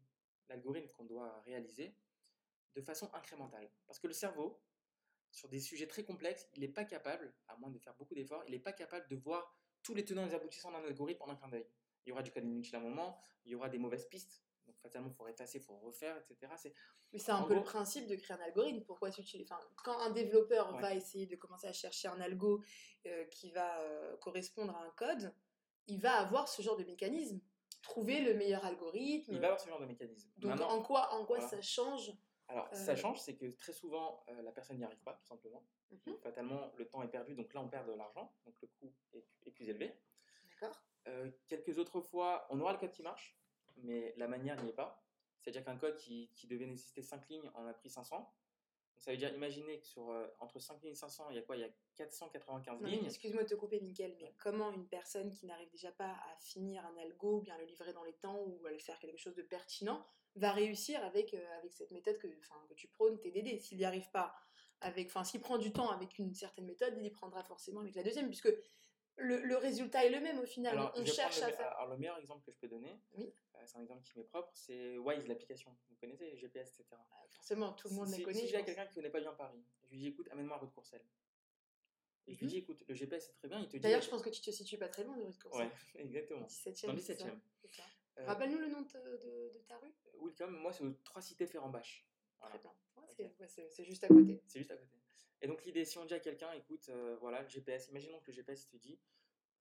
l'algorithme 0.49 0.89
qu'on 0.89 1.05
doit 1.05 1.39
réaliser, 1.41 1.95
de 2.75 2.81
façon 2.81 3.09
incrémentale. 3.13 3.69
Parce 3.87 3.99
que 3.99 4.07
le 4.07 4.13
cerveau, 4.13 4.61
sur 5.31 5.49
des 5.49 5.59
sujets 5.59 5.87
très 5.87 6.03
complexes, 6.03 6.47
il 6.53 6.61
n'est 6.61 6.67
pas 6.69 6.85
capable, 6.85 7.33
à 7.47 7.55
moins 7.57 7.69
de 7.69 7.77
faire 7.79 7.93
beaucoup 7.95 8.15
d'efforts, 8.15 8.43
il 8.45 8.51
n'est 8.51 8.59
pas 8.59 8.73
capable 8.73 9.07
de 9.09 9.15
voir 9.15 9.55
tous 9.89 9.95
les 9.95 10.05
tenants 10.05 10.21
et 10.23 10.27
les 10.29 10.35
aboutissants 10.35 10.71
d'un 10.71 10.83
algorithme 10.83 11.23
en 11.23 11.29
un 11.29 11.35
clin 11.35 11.47
d'œil. 11.47 11.65
Il 12.05 12.09
y 12.09 12.11
aura 12.11 12.21
du 12.21 12.31
code 12.31 12.45
inutile 12.45 12.75
à 12.75 12.79
un 12.79 12.83
moment, 12.83 13.19
il 13.45 13.51
y 13.51 13.55
aura 13.55 13.69
des 13.69 13.79
mauvaises 13.79 14.05
pistes, 14.07 14.43
donc 14.67 14.77
fatalement 14.77 15.07
il 15.07 15.13
faut 15.15 15.27
effacer, 15.27 15.57
il 15.57 15.63
faut 15.63 15.77
refaire, 15.77 16.15
etc. 16.17 16.51
C'est 16.57 16.73
Mais 17.11 17.17
c'est 17.17 17.31
un 17.31 17.39
En 17.39 17.47
peu 17.47 17.55
le 17.55 17.63
principe 17.63 18.05
de 18.07 18.15
créer 18.15 18.37
un 18.37 18.41
algorithme. 18.41 18.81
Pourquoi 18.83 19.09
enfin, 19.09 19.59
Quand 19.83 19.99
un 19.99 20.11
développeur 20.11 20.75
Ouais. 20.75 20.81
va 20.81 20.93
essayer 20.93 21.25
de 21.25 21.35
commencer 21.35 21.65
à 21.67 21.73
chercher 21.73 22.07
un 22.07 22.21
algo 22.21 22.63
euh, 23.07 23.25
qui 23.25 23.49
va 23.51 23.79
euh, 23.79 24.15
correspondre 24.17 24.75
à 24.75 24.83
un 24.83 24.91
code, 24.91 25.33
il 25.87 25.99
va 25.99 26.13
avoir 26.19 26.47
ce 26.47 26.61
genre 26.61 26.77
de 26.77 26.83
mécanisme. 26.83 27.39
Trouver 27.81 28.21
le 28.21 28.35
meilleur 28.35 28.63
algorithme. 28.65 29.33
il 29.33 29.39
va 29.39 29.47
avoir 29.47 29.59
ce 29.59 29.67
genre 29.67 29.79
de 29.79 29.85
mécanisme. 29.87 30.29
Donc 30.37 30.51
Maintenant, 30.51 30.69
en 30.69 30.83
quoi, 30.83 31.11
en 31.15 31.25
quoi 31.25 31.39
voilà. 31.39 31.49
ça 31.49 31.61
change 31.63 32.11
alors 32.49 32.67
euh, 32.73 32.75
ça 32.75 32.95
change, 32.95 33.19
c'est 33.19 33.35
que 33.35 33.45
très 33.51 33.73
souvent 33.73 34.23
euh, 34.27 34.41
la 34.41 34.51
personne 34.51 34.77
n'y 34.77 34.83
arrive 34.83 35.01
pas, 35.03 35.13
tout 35.13 35.25
simplement. 35.25 35.63
Mhm. 35.91 36.17
Fatalement, 36.17 36.71
le 36.75 36.87
temps 36.87 37.03
est 37.03 37.07
perdu, 37.07 37.35
donc 37.35 37.53
là 37.53 37.61
on 37.61 37.69
perd 37.69 37.87
de 37.87 37.93
l'argent, 37.93 38.33
donc 38.45 38.59
le 38.61 38.67
coût 38.67 38.93
est, 39.13 39.25
est 39.45 39.51
plus 39.51 39.69
élevé. 39.69 39.95
D'accord 40.49 40.81
Euh, 41.07 41.31
quelques 41.47 41.77
autres 41.77 42.01
fois, 42.01 42.45
on 42.49 42.59
aura 42.59 42.73
le 42.73 42.79
code 42.79 42.91
qui 42.91 43.03
marche, 43.03 43.39
mais 43.77 44.13
la 44.17 44.27
manière 44.27 44.61
n'y 44.61 44.69
est 44.69 44.73
pas. 44.73 45.01
C'est-à-dire 45.39 45.63
qu'un 45.63 45.77
code 45.77 45.95
qui, 45.95 46.29
qui 46.35 46.47
devait 46.47 46.65
nécessiter 46.65 47.01
5 47.01 47.29
lignes 47.29 47.49
en 47.53 47.65
a 47.65 47.73
pris 47.73 47.89
500. 47.89 48.29
Ça 48.99 49.11
veut 49.11 49.17
dire, 49.17 49.33
imaginez 49.33 49.79
que 49.79 49.85
sur, 49.85 50.09
euh, 50.09 50.27
entre 50.39 50.59
5 50.59 50.81
lignes 50.83 50.91
et 50.91 50.95
500, 50.95 51.29
il 51.29 51.37
y 51.37 51.39
a 51.39 51.41
quoi? 51.41 51.55
Il 51.55 51.61
y 51.61 51.65
a 51.65 51.69
495 51.95 52.81
Non, 52.81 52.87
lignes. 52.87 53.05
Excuse-moi 53.05 53.43
de 53.43 53.47
te 53.47 53.55
couper, 53.55 53.79
Mickaël, 53.79 54.13
mais 54.19 54.35
comment 54.37 54.71
une 54.71 54.87
personne 54.87 55.31
qui 55.31 55.45
n'arrive 55.45 55.69
déjà 55.71 55.91
pas 55.91 56.11
à 56.11 56.35
finir 56.41 56.85
un 56.85 56.97
algo, 56.97 57.37
ou 57.37 57.41
bien 57.41 57.57
le 57.57 57.65
livrer 57.65 57.93
dans 57.93 58.03
les 58.03 58.13
temps, 58.13 58.37
ou 58.41 58.65
à 58.65 58.71
le 58.71 58.77
faire 58.77 58.99
quelque 58.99 59.17
chose 59.17 59.35
de 59.35 59.41
pertinent, 59.41 60.05
va 60.35 60.51
réussir 60.51 61.01
avec, 61.03 61.33
euh, 61.33 61.57
avec 61.57 61.73
cette 61.73 61.91
méthode 61.91 62.17
que, 62.17 62.27
tu 62.75 62.87
prônes, 62.87 63.19
TDD 63.19 63.57
S'il 63.59 63.77
n'y 63.77 63.85
arrive 63.85 64.09
pas, 64.11 64.35
avec, 64.81 65.07
enfin, 65.07 65.23
s'il 65.23 65.39
prend 65.39 65.57
du 65.57 65.71
temps 65.71 65.89
avec 65.89 66.19
une 66.19 66.33
certaine 66.33 66.65
méthode, 66.65 66.93
il 66.97 67.05
y 67.05 67.09
prendra 67.09 67.43
forcément 67.43 67.79
avec 67.79 67.95
la 67.95 68.03
deuxième, 68.03 68.27
puisque 68.27 68.53
le, 69.19 69.41
le 69.43 69.57
résultat 69.57 70.05
est 70.05 70.09
le 70.09 70.19
même 70.19 70.39
au 70.39 70.45
final. 70.45 70.73
Alors, 70.73 70.93
on 70.95 71.05
cherche 71.05 71.41
à 71.41 71.51
faire. 71.51 71.67
alors, 71.77 71.89
le 71.91 71.97
meilleur 71.97 72.17
exemple 72.17 72.45
que 72.45 72.51
je 72.51 72.57
peux 72.57 72.67
donner, 72.67 72.99
Oui. 73.17 73.33
euh, 73.55 73.59
c'est 73.65 73.77
un 73.77 73.81
exemple 73.81 74.03
qui 74.03 74.17
m'est 74.17 74.23
propre, 74.25 74.51
c'est 74.55 74.97
Wise, 74.97 75.27
l'application. 75.27 75.75
Vous 75.89 75.95
connaissez, 75.95 76.35
GPS, 76.37 76.69
etc. 76.79 76.85
Ah, 77.11 77.25
Forcément, 77.33 77.73
tout 77.73 77.87
le 77.89 77.95
monde 77.95 78.07
si, 78.07 78.19
la 78.19 78.25
connaît. 78.25 78.39
Si 78.39 78.47
j'ai 78.47 78.63
quelqu'un 78.63 78.85
qui 78.87 78.95
connaît 78.95 79.09
pas 79.09 79.19
bien 79.19 79.33
Paris, 79.33 79.63
je 79.83 79.89
lui 79.91 79.97
dis 79.99 80.07
écoute, 80.07 80.27
amène-moi 80.31 80.55
à 80.57 80.59
rue 80.59 80.67
de 80.67 80.71
Courcelles. 80.71 81.05
Et 82.27 82.33
je 82.33 82.39
lui 82.39 82.45
Mhm. 82.45 82.49
dis 82.51 82.57
écoute, 82.57 82.83
le 82.87 82.93
GPS 82.93 83.25
c'est 83.27 83.33
très 83.33 83.47
bien, 83.47 83.59
il 83.59 83.67
te 83.67 83.71
dit. 83.71 83.79
D'ailleurs, 83.79 84.01
je 84.01 84.09
pense 84.09 84.21
que 84.21 84.29
tu 84.29 84.41
te 84.41 84.51
situes 84.51 84.77
pas 84.77 84.87
très 84.89 85.03
loin 85.03 85.17
de 85.17 85.23
rue 85.23 85.31
de 85.31 85.37
Courcelles. 85.37 85.67
Ouais, 85.67 85.71
exactement. 86.01 86.45
17e. 86.45 86.85
Dans 86.87 86.93
le 86.93 86.99
c'est 86.99 87.15
ça 87.15 87.25
17e. 87.25 87.39
C'est 87.61 87.71
ça. 87.71 87.83
Euh, 88.19 88.25
Rappelle-nous 88.25 88.59
le 88.59 88.67
nom 88.67 88.81
de, 88.81 88.87
ta- 88.87 88.99
de- 88.99 89.51
de 89.53 89.63
ta 89.67 89.77
rue 89.77 89.93
Welcome, 90.21 90.57
moi 90.57 90.71
c'est 90.73 90.83
aux 90.83 90.91
trois 91.03 91.21
cités 91.21 91.47
Ferrambach. 91.47 92.05
Voilà. 92.39 92.53
Très 92.55 92.61
bien. 92.63 92.73
Ouais, 92.97 93.03
c'est 93.07 93.23
ouais, 93.39 93.47
c'est- 93.47 93.69
c'est 93.69 93.83
juste 93.85 94.03
à 94.03 94.07
côté. 94.09 94.41
C'est 94.45 94.59
juste 94.59 94.71
à 94.71 94.75
côté. 94.77 94.97
Et 95.41 95.47
donc 95.47 95.63
l'idée, 95.65 95.85
si 95.85 95.97
on 95.97 96.05
dit 96.05 96.13
à 96.13 96.19
quelqu'un, 96.19 96.51
écoute, 96.53 96.89
euh, 96.89 97.15
voilà, 97.21 97.41
le 97.41 97.47
GPS, 97.47 97.87
imaginons 97.89 98.19
que 98.19 98.27
le 98.27 98.33
GPS 98.33 98.65
il 98.65 98.69
te 98.69 98.77
dit, 98.77 98.99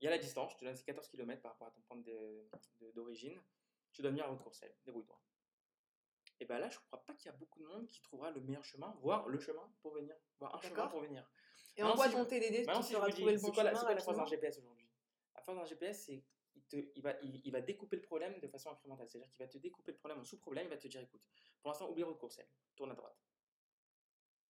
il 0.00 0.04
y 0.04 0.08
a 0.08 0.10
la 0.10 0.18
distance, 0.18 0.52
je 0.52 0.58
te 0.58 0.64
donne 0.64 0.74
ces 0.76 0.84
14 0.84 1.08
km 1.08 1.40
par 1.42 1.52
rapport 1.52 1.68
à 1.68 1.70
ton 1.70 1.80
point 1.82 1.96
d'origine, 2.94 3.40
tu 3.92 4.02
dois 4.02 4.10
venir 4.10 4.24
à 4.26 4.32
Haute-Courcelles, 4.32 4.74
débrouille-toi. 4.84 5.20
Et 6.40 6.44
bien 6.44 6.58
là, 6.58 6.68
je 6.68 6.76
ne 6.78 6.82
crois 6.84 7.04
pas 7.04 7.14
qu'il 7.14 7.26
y 7.26 7.34
a 7.34 7.36
beaucoup 7.36 7.58
de 7.58 7.64
monde 7.66 7.86
qui 7.88 8.00
trouvera 8.00 8.30
le 8.30 8.40
meilleur 8.40 8.64
chemin, 8.64 8.94
voire 9.00 9.28
le 9.28 9.38
chemin 9.38 9.72
pour 9.80 9.92
venir, 9.94 10.14
voire 10.38 10.54
un 10.54 10.58
chemin 10.68 10.74
pour 10.90 11.00
venir. 11.00 11.28
Et 11.76 11.82
en 11.82 11.88
Maintenant, 11.88 12.02
quoi 12.02 12.12
ton 12.12 12.24
TDD 12.26 12.64
dis, 12.80 12.92
trouver 13.16 13.32
le 13.34 13.38
bon 13.40 13.52
chemin 13.70 13.78
c'est 13.80 13.84
quoi 13.86 13.94
la 13.94 14.00
force 14.04 14.16
d'un 14.16 14.24
GPS 14.30 14.58
aujourd'hui? 14.58 14.88
La 15.34 15.42
force 15.42 15.58
d'un 15.58 15.64
GPS, 15.64 16.04
c'est 16.06 16.24
qu'il 16.52 16.62
te- 16.66 16.90
il 16.94 17.02
va, 17.02 17.18
il, 17.22 17.40
il 17.44 17.52
va 17.52 17.60
découper 17.60 17.96
le 17.96 18.02
problème 18.02 18.38
de 18.40 18.48
façon 18.48 18.70
incrémentale. 18.70 19.08
C'est-à-dire 19.08 19.30
qu'il 19.32 19.44
va 19.44 19.48
te 19.48 19.58
découper 19.58 19.92
le 19.92 19.98
problème 19.98 20.20
en 20.20 20.24
sous-problème, 20.24 20.66
il 20.66 20.70
va 20.70 20.76
te 20.76 20.86
dire, 20.88 21.00
écoute, 21.00 21.22
pour 21.60 21.70
l'instant, 21.70 21.88
oublie 21.90 22.02
route 22.04 22.18
Courcelles, 22.18 22.48
tourne 22.76 22.90
à 22.92 22.94
droite. 22.94 23.16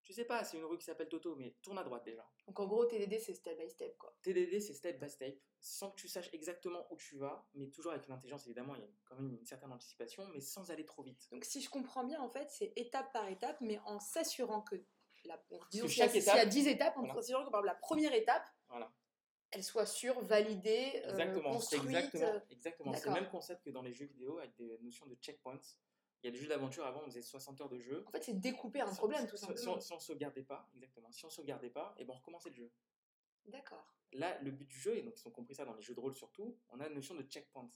Je 0.09 0.15
sais 0.15 0.25
pas, 0.25 0.43
c'est 0.43 0.57
une 0.57 0.65
rue 0.65 0.79
qui 0.79 0.85
s'appelle 0.87 1.09
Toto, 1.09 1.37
mais 1.37 1.55
tourne 1.61 1.79
à 1.79 1.85
droite 1.85 2.03
déjà. 2.05 2.27
Donc 2.47 2.59
en 2.59 2.67
gros, 2.67 2.87
TDD, 2.87 3.19
c'est 3.19 3.35
step 3.35 3.59
by 3.59 3.69
step, 3.69 3.97
quoi. 3.99 4.17
TDD, 4.23 4.59
c'est 4.61 4.73
step 4.73 4.99
by 4.99 5.11
step, 5.11 5.39
sans 5.61 5.91
que 5.91 5.97
tu 6.01 6.09
saches 6.09 6.31
exactement 6.33 6.87
où 6.91 6.97
tu 6.97 7.19
vas, 7.19 7.47
mais 7.53 7.69
toujours 7.69 7.93
avec 7.93 8.07
une 8.07 8.15
intelligence, 8.15 8.47
évidemment, 8.47 8.75
il 8.75 8.81
y 8.81 8.85
a 8.85 8.89
quand 9.05 9.17
même 9.17 9.37
une 9.39 9.45
certaine 9.45 9.71
anticipation, 9.71 10.27
mais 10.29 10.41
sans 10.41 10.71
aller 10.71 10.87
trop 10.87 11.03
vite. 11.03 11.29
Donc 11.31 11.45
si 11.45 11.61
je 11.61 11.69
comprends 11.69 12.05
bien, 12.05 12.21
en 12.23 12.31
fait, 12.31 12.49
c'est 12.51 12.73
étape 12.77 13.13
par 13.13 13.29
étape, 13.29 13.59
mais 13.61 13.79
en 13.81 14.01
s'assurant 14.01 14.63
que, 14.63 14.77
la, 15.25 15.39
disons 15.71 15.85
Que 15.87 15.91
s'il 15.93 15.99
y 15.99 16.03
a- 16.03 16.07
chaque 16.07 16.15
s'il 16.15 16.25
y 16.25 16.31
a 16.31 16.37
étape- 16.43 16.49
10 16.49 16.69
étapes, 16.69 16.97
en 16.97 17.01
Voilà. 17.01 17.15
s'assurant 17.15 17.45
que 17.45 17.51
par 17.51 17.61
exemple, 17.61 17.67
la 17.67 17.75
première 17.75 18.15
étape, 18.15 18.49
Voilà, 18.71 18.91
elle 19.51 19.63
soit 19.65 19.85
sûre, 19.85 20.19
validée, 20.23 21.03
euh, 21.05 21.11
exactement, 21.11 21.59
c'est 21.61 21.77
construite. 21.77 21.85
exactement, 21.97 22.27
euh, 22.33 22.41
exactement. 22.51 22.93
C'est 22.95 23.07
le 23.07 23.13
même 23.13 23.29
concept 23.29 23.63
que 23.63 23.71
dans 23.71 23.83
les 23.83 23.93
jeux 23.93 24.07
vidéo, 24.07 24.39
avec 24.39 24.55
des 24.57 24.79
notions 24.79 25.05
de 25.07 25.17
checkpoints. 25.17 25.61
Il 26.23 26.27
y 26.27 26.29
a 26.29 26.33
des 26.33 26.39
jeux 26.39 26.49
d'aventure, 26.49 26.85
avant, 26.85 27.03
on 27.03 27.07
faisait 27.07 27.23
60 27.23 27.61
heures 27.61 27.69
de 27.69 27.79
jeu. 27.79 28.05
En 28.07 28.11
fait, 28.11 28.23
c'est 28.25 28.41
découper 28.41 28.81
un 28.81 28.91
Si- 28.91 28.97
problème, 28.99 29.27
tout 29.27 29.37
si- 29.37 29.43
simplement. 29.47 29.61
Si 29.61 29.69
on, 29.69 29.81
si 29.81 29.93
on 29.93 30.01
sauvegardait 30.01 30.43
pas, 30.43 30.69
exactement, 30.75 31.11
si 31.13 31.25
on 31.25 31.31
sauvegardait 31.31 31.71
pas, 31.71 31.95
et 31.99 32.05
ben 32.05 32.13
on 32.15 32.17
recommençait 32.17 32.51
le 32.51 32.57
jeu. 32.57 32.73
D'accord. 33.47 33.85
Là, 34.13 34.39
le 34.43 34.51
but 34.51 34.67
du 34.67 34.79
jeu, 34.79 34.97
et 34.97 35.03
donc 35.03 35.15
ils 35.21 35.29
ont 35.29 35.31
compris 35.31 35.55
ça 35.55 35.65
dans 35.65 35.75
les 35.75 35.83
jeux 35.83 35.95
de 35.95 36.01
rôle 36.01 36.15
surtout, 36.15 36.59
on 36.71 36.81
a 36.81 36.89
la 36.89 36.95
notion 36.95 37.15
de 37.15 37.23
checkpoint. 37.23 37.71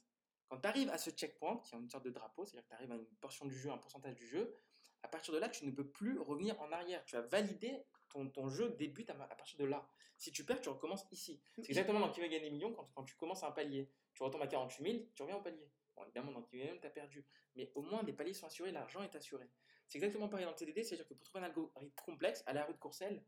Quand 0.48 0.58
tu 0.60 0.66
arrives 0.68 0.90
à 0.90 0.98
ce 0.98 1.10
checkpoint, 1.10 1.58
qui 1.58 1.74
est 1.74 1.78
une 1.78 1.88
sorte 1.88 2.04
de 2.04 2.10
drapeau, 2.10 2.44
c'est-à-dire 2.44 2.64
que 2.64 2.68
tu 2.68 2.74
arrives 2.74 2.92
à 2.92 2.96
une 2.96 3.06
portion 3.20 3.46
du 3.46 3.56
jeu, 3.56 3.70
un 3.70 3.78
pourcentage 3.78 4.16
du 4.16 4.26
jeu, 4.26 4.54
à 5.02 5.08
partir 5.08 5.32
de 5.32 5.38
là, 5.38 5.48
tu 5.48 5.64
ne 5.64 5.70
peux 5.70 5.86
plus 5.88 6.18
revenir 6.18 6.60
en 6.60 6.70
arrière. 6.72 7.04
Tu 7.06 7.16
as 7.16 7.22
validé, 7.22 7.84
ton, 8.08 8.28
ton 8.28 8.48
jeu 8.48 8.70
débute 8.70 9.08
à, 9.10 9.14
à 9.14 9.34
partir 9.36 9.58
de 9.58 9.64
là. 9.64 9.88
Si 10.18 10.30
tu 10.30 10.44
perds, 10.44 10.60
tu 10.60 10.68
recommences 10.68 11.06
ici. 11.10 11.40
C'est 11.56 11.68
exactement 11.70 12.00
dans 12.00 12.10
Qui 12.10 12.20
veut 12.20 12.28
gagner 12.28 12.44
des 12.44 12.50
millions, 12.50 12.72
quand, 12.72 12.88
quand 12.94 13.04
tu 13.04 13.14
commences 13.16 13.42
à 13.42 13.48
un 13.48 13.52
palier, 13.52 13.90
tu 14.14 14.22
retombes 14.22 14.42
à 14.42 14.46
48 14.46 14.84
000, 14.92 15.04
tu 15.14 15.22
reviens 15.22 15.36
au 15.38 15.42
palier. 15.42 15.68
Bon, 16.02 16.08
évidemment, 16.08 16.32
dans 16.32 16.40
gagner, 16.52 16.78
tu 16.80 16.86
as 16.86 16.90
perdu. 16.90 17.24
Mais 17.54 17.70
au 17.74 17.82
moins, 17.82 18.02
les 18.02 18.12
paliers 18.12 18.34
sont 18.34 18.46
assurés, 18.46 18.72
l'argent 18.72 19.02
est 19.02 19.14
assuré. 19.14 19.48
C'est 19.88 19.98
exactement 19.98 20.28
pareil 20.28 20.44
dans 20.44 20.52
le 20.52 20.56
TDD, 20.56 20.82
c'est-à-dire 20.84 21.06
que 21.06 21.14
pour 21.14 21.26
trouver 21.26 21.44
un 21.44 21.48
algorithme 21.48 21.90
complexe, 22.04 22.42
à 22.46 22.52
la 22.52 22.64
rue 22.64 22.72
de 22.72 22.78
Courcelles, 22.78 23.24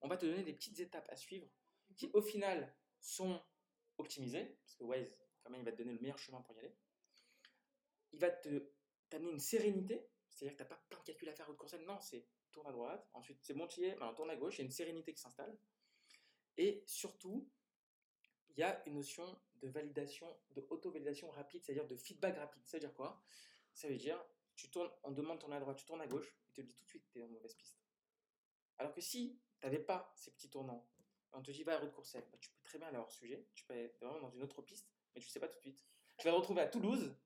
on 0.00 0.08
va 0.08 0.16
te 0.16 0.26
donner 0.26 0.42
des 0.42 0.52
petites 0.52 0.78
étapes 0.80 1.08
à 1.10 1.16
suivre 1.16 1.48
qui, 1.96 2.10
au 2.12 2.22
final, 2.22 2.74
sont 3.00 3.40
optimisées, 3.98 4.56
parce 4.64 4.76
que 4.76 4.84
Waze, 4.84 5.16
quand 5.42 5.50
même, 5.50 5.60
il 5.60 5.64
va 5.64 5.72
te 5.72 5.78
donner 5.78 5.92
le 5.92 6.00
meilleur 6.00 6.18
chemin 6.18 6.40
pour 6.40 6.56
y 6.56 6.60
aller. 6.60 6.74
Il 8.12 8.20
va 8.20 8.30
t'amener 8.30 9.30
une 9.30 9.40
sérénité, 9.40 10.06
c'est-à-dire 10.30 10.56
que 10.56 10.62
tu 10.62 10.68
n'as 10.68 10.76
pas 10.76 10.82
plein 10.88 10.98
de 10.98 11.04
calculs 11.04 11.28
à 11.28 11.34
faire 11.34 11.46
à 11.46 11.48
rue 11.48 11.54
de 11.54 11.58
Courcelles. 11.58 11.84
Non, 11.84 12.00
c'est 12.00 12.26
tourne 12.52 12.68
à 12.68 12.72
droite, 12.72 13.08
ensuite 13.14 13.38
c'est 13.42 13.54
bon, 13.54 13.66
tu 13.66 13.80
y 13.80 13.84
es, 13.84 13.96
maintenant 13.96 14.14
tourne 14.14 14.30
à 14.30 14.36
gauche, 14.36 14.54
il 14.54 14.58
y 14.58 14.62
a 14.62 14.64
une 14.66 14.70
sérénité 14.70 15.12
qui 15.12 15.20
s'installe. 15.20 15.58
Et 16.56 16.84
surtout, 16.86 17.50
il 18.56 18.60
y 18.60 18.62
a 18.62 18.82
une 18.86 18.94
notion 18.94 19.24
de 19.56 19.68
validation, 19.68 20.26
de 20.50 20.66
auto-validation 20.70 21.30
rapide, 21.30 21.62
c'est-à-dire 21.64 21.86
de 21.86 21.96
feedback 21.96 22.36
rapide. 22.38 22.62
Ça 22.66 22.76
veut 22.76 22.80
dire 22.80 22.94
quoi? 22.94 23.22
Ça 23.72 23.88
veut 23.88 23.96
dire, 23.96 24.22
tu 24.54 24.70
tournes, 24.70 24.90
on 25.02 25.10
demande 25.10 25.36
de 25.36 25.40
tourner 25.40 25.56
à 25.56 25.60
droite, 25.60 25.76
tu 25.76 25.84
tournes 25.84 26.00
à 26.00 26.06
gauche, 26.06 26.36
il 26.48 26.52
te 26.52 26.60
dit 26.60 26.74
tout 26.74 26.84
de 26.84 26.88
suite 26.88 27.04
que 27.04 27.12
tu 27.12 27.18
es 27.18 27.22
en 27.22 27.28
mauvaise 27.28 27.54
piste. 27.54 27.78
Alors 28.78 28.92
que 28.92 29.00
si 29.00 29.40
tu 29.58 29.66
n'avais 29.66 29.80
pas 29.80 30.12
ces 30.14 30.30
petits 30.32 30.50
tournants, 30.50 30.88
on 31.32 31.42
te 31.42 31.50
dit 31.50 31.64
va 31.64 31.78
à 31.78 31.80
de 31.80 31.88
Courcelles, 31.88 32.26
bah, 32.30 32.38
tu 32.40 32.50
peux 32.50 32.62
très 32.62 32.78
bien 32.78 32.88
aller 32.88 32.98
hors 32.98 33.10
sujet, 33.10 33.48
tu 33.54 33.64
peux 33.64 33.74
être 33.74 33.98
vraiment 34.00 34.20
dans 34.20 34.30
une 34.30 34.42
autre 34.42 34.62
piste, 34.62 34.88
mais 35.14 35.20
tu 35.20 35.28
ne 35.28 35.32
sais 35.32 35.40
pas 35.40 35.48
tout 35.48 35.56
de 35.56 35.62
suite. 35.62 35.84
Tu 36.18 36.24
vas 36.24 36.32
te 36.32 36.36
retrouver 36.36 36.62
à 36.62 36.68
Toulouse 36.68 37.16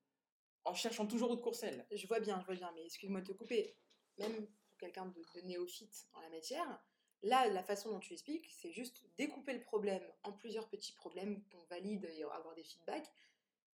en 0.65 0.75
cherchant 0.75 1.07
toujours 1.07 1.35
de 1.35 1.41
Courcelles. 1.41 1.87
Je 1.91 2.07
vois 2.07 2.21
bien, 2.21 2.41
je 2.41 2.47
vois 2.47 2.55
bien, 2.55 2.73
mais 2.73 2.85
excuse-moi 2.87 3.21
de 3.21 3.27
te 3.27 3.33
couper. 3.33 3.77
Même 4.17 4.47
pour 4.47 4.79
quelqu'un 4.79 5.07
de 5.07 5.41
néophyte 5.43 6.09
en 6.15 6.21
la 6.21 6.31
matière, 6.31 6.83
là, 7.23 7.49
la 7.49 7.63
façon 7.63 7.91
dont 7.91 8.01
tu 8.01 8.13
expliques, 8.13 8.49
c'est 8.51 8.73
juste 8.73 9.05
découper 9.17 9.53
le 9.55 9.63
problème 9.63 10.03
en 10.23 10.33
plusieurs 10.33 10.69
petits 10.69 10.93
problèmes 10.93 11.43
qu'on 11.49 11.63
valide 11.65 12.05
et 12.05 12.23
avoir 12.25 12.55
des 12.55 12.65
feedbacks. 12.65 13.11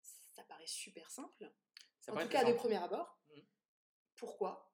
Ça 0.00 0.42
paraît 0.44 0.66
super 0.66 1.10
simple. 1.10 1.50
Ça 2.00 2.12
en 2.12 2.20
tout 2.20 2.28
cas, 2.28 2.44
de 2.44 2.52
premier 2.52 2.76
abord. 2.76 3.18
Mhm. 3.34 3.42
Pourquoi 4.16 4.72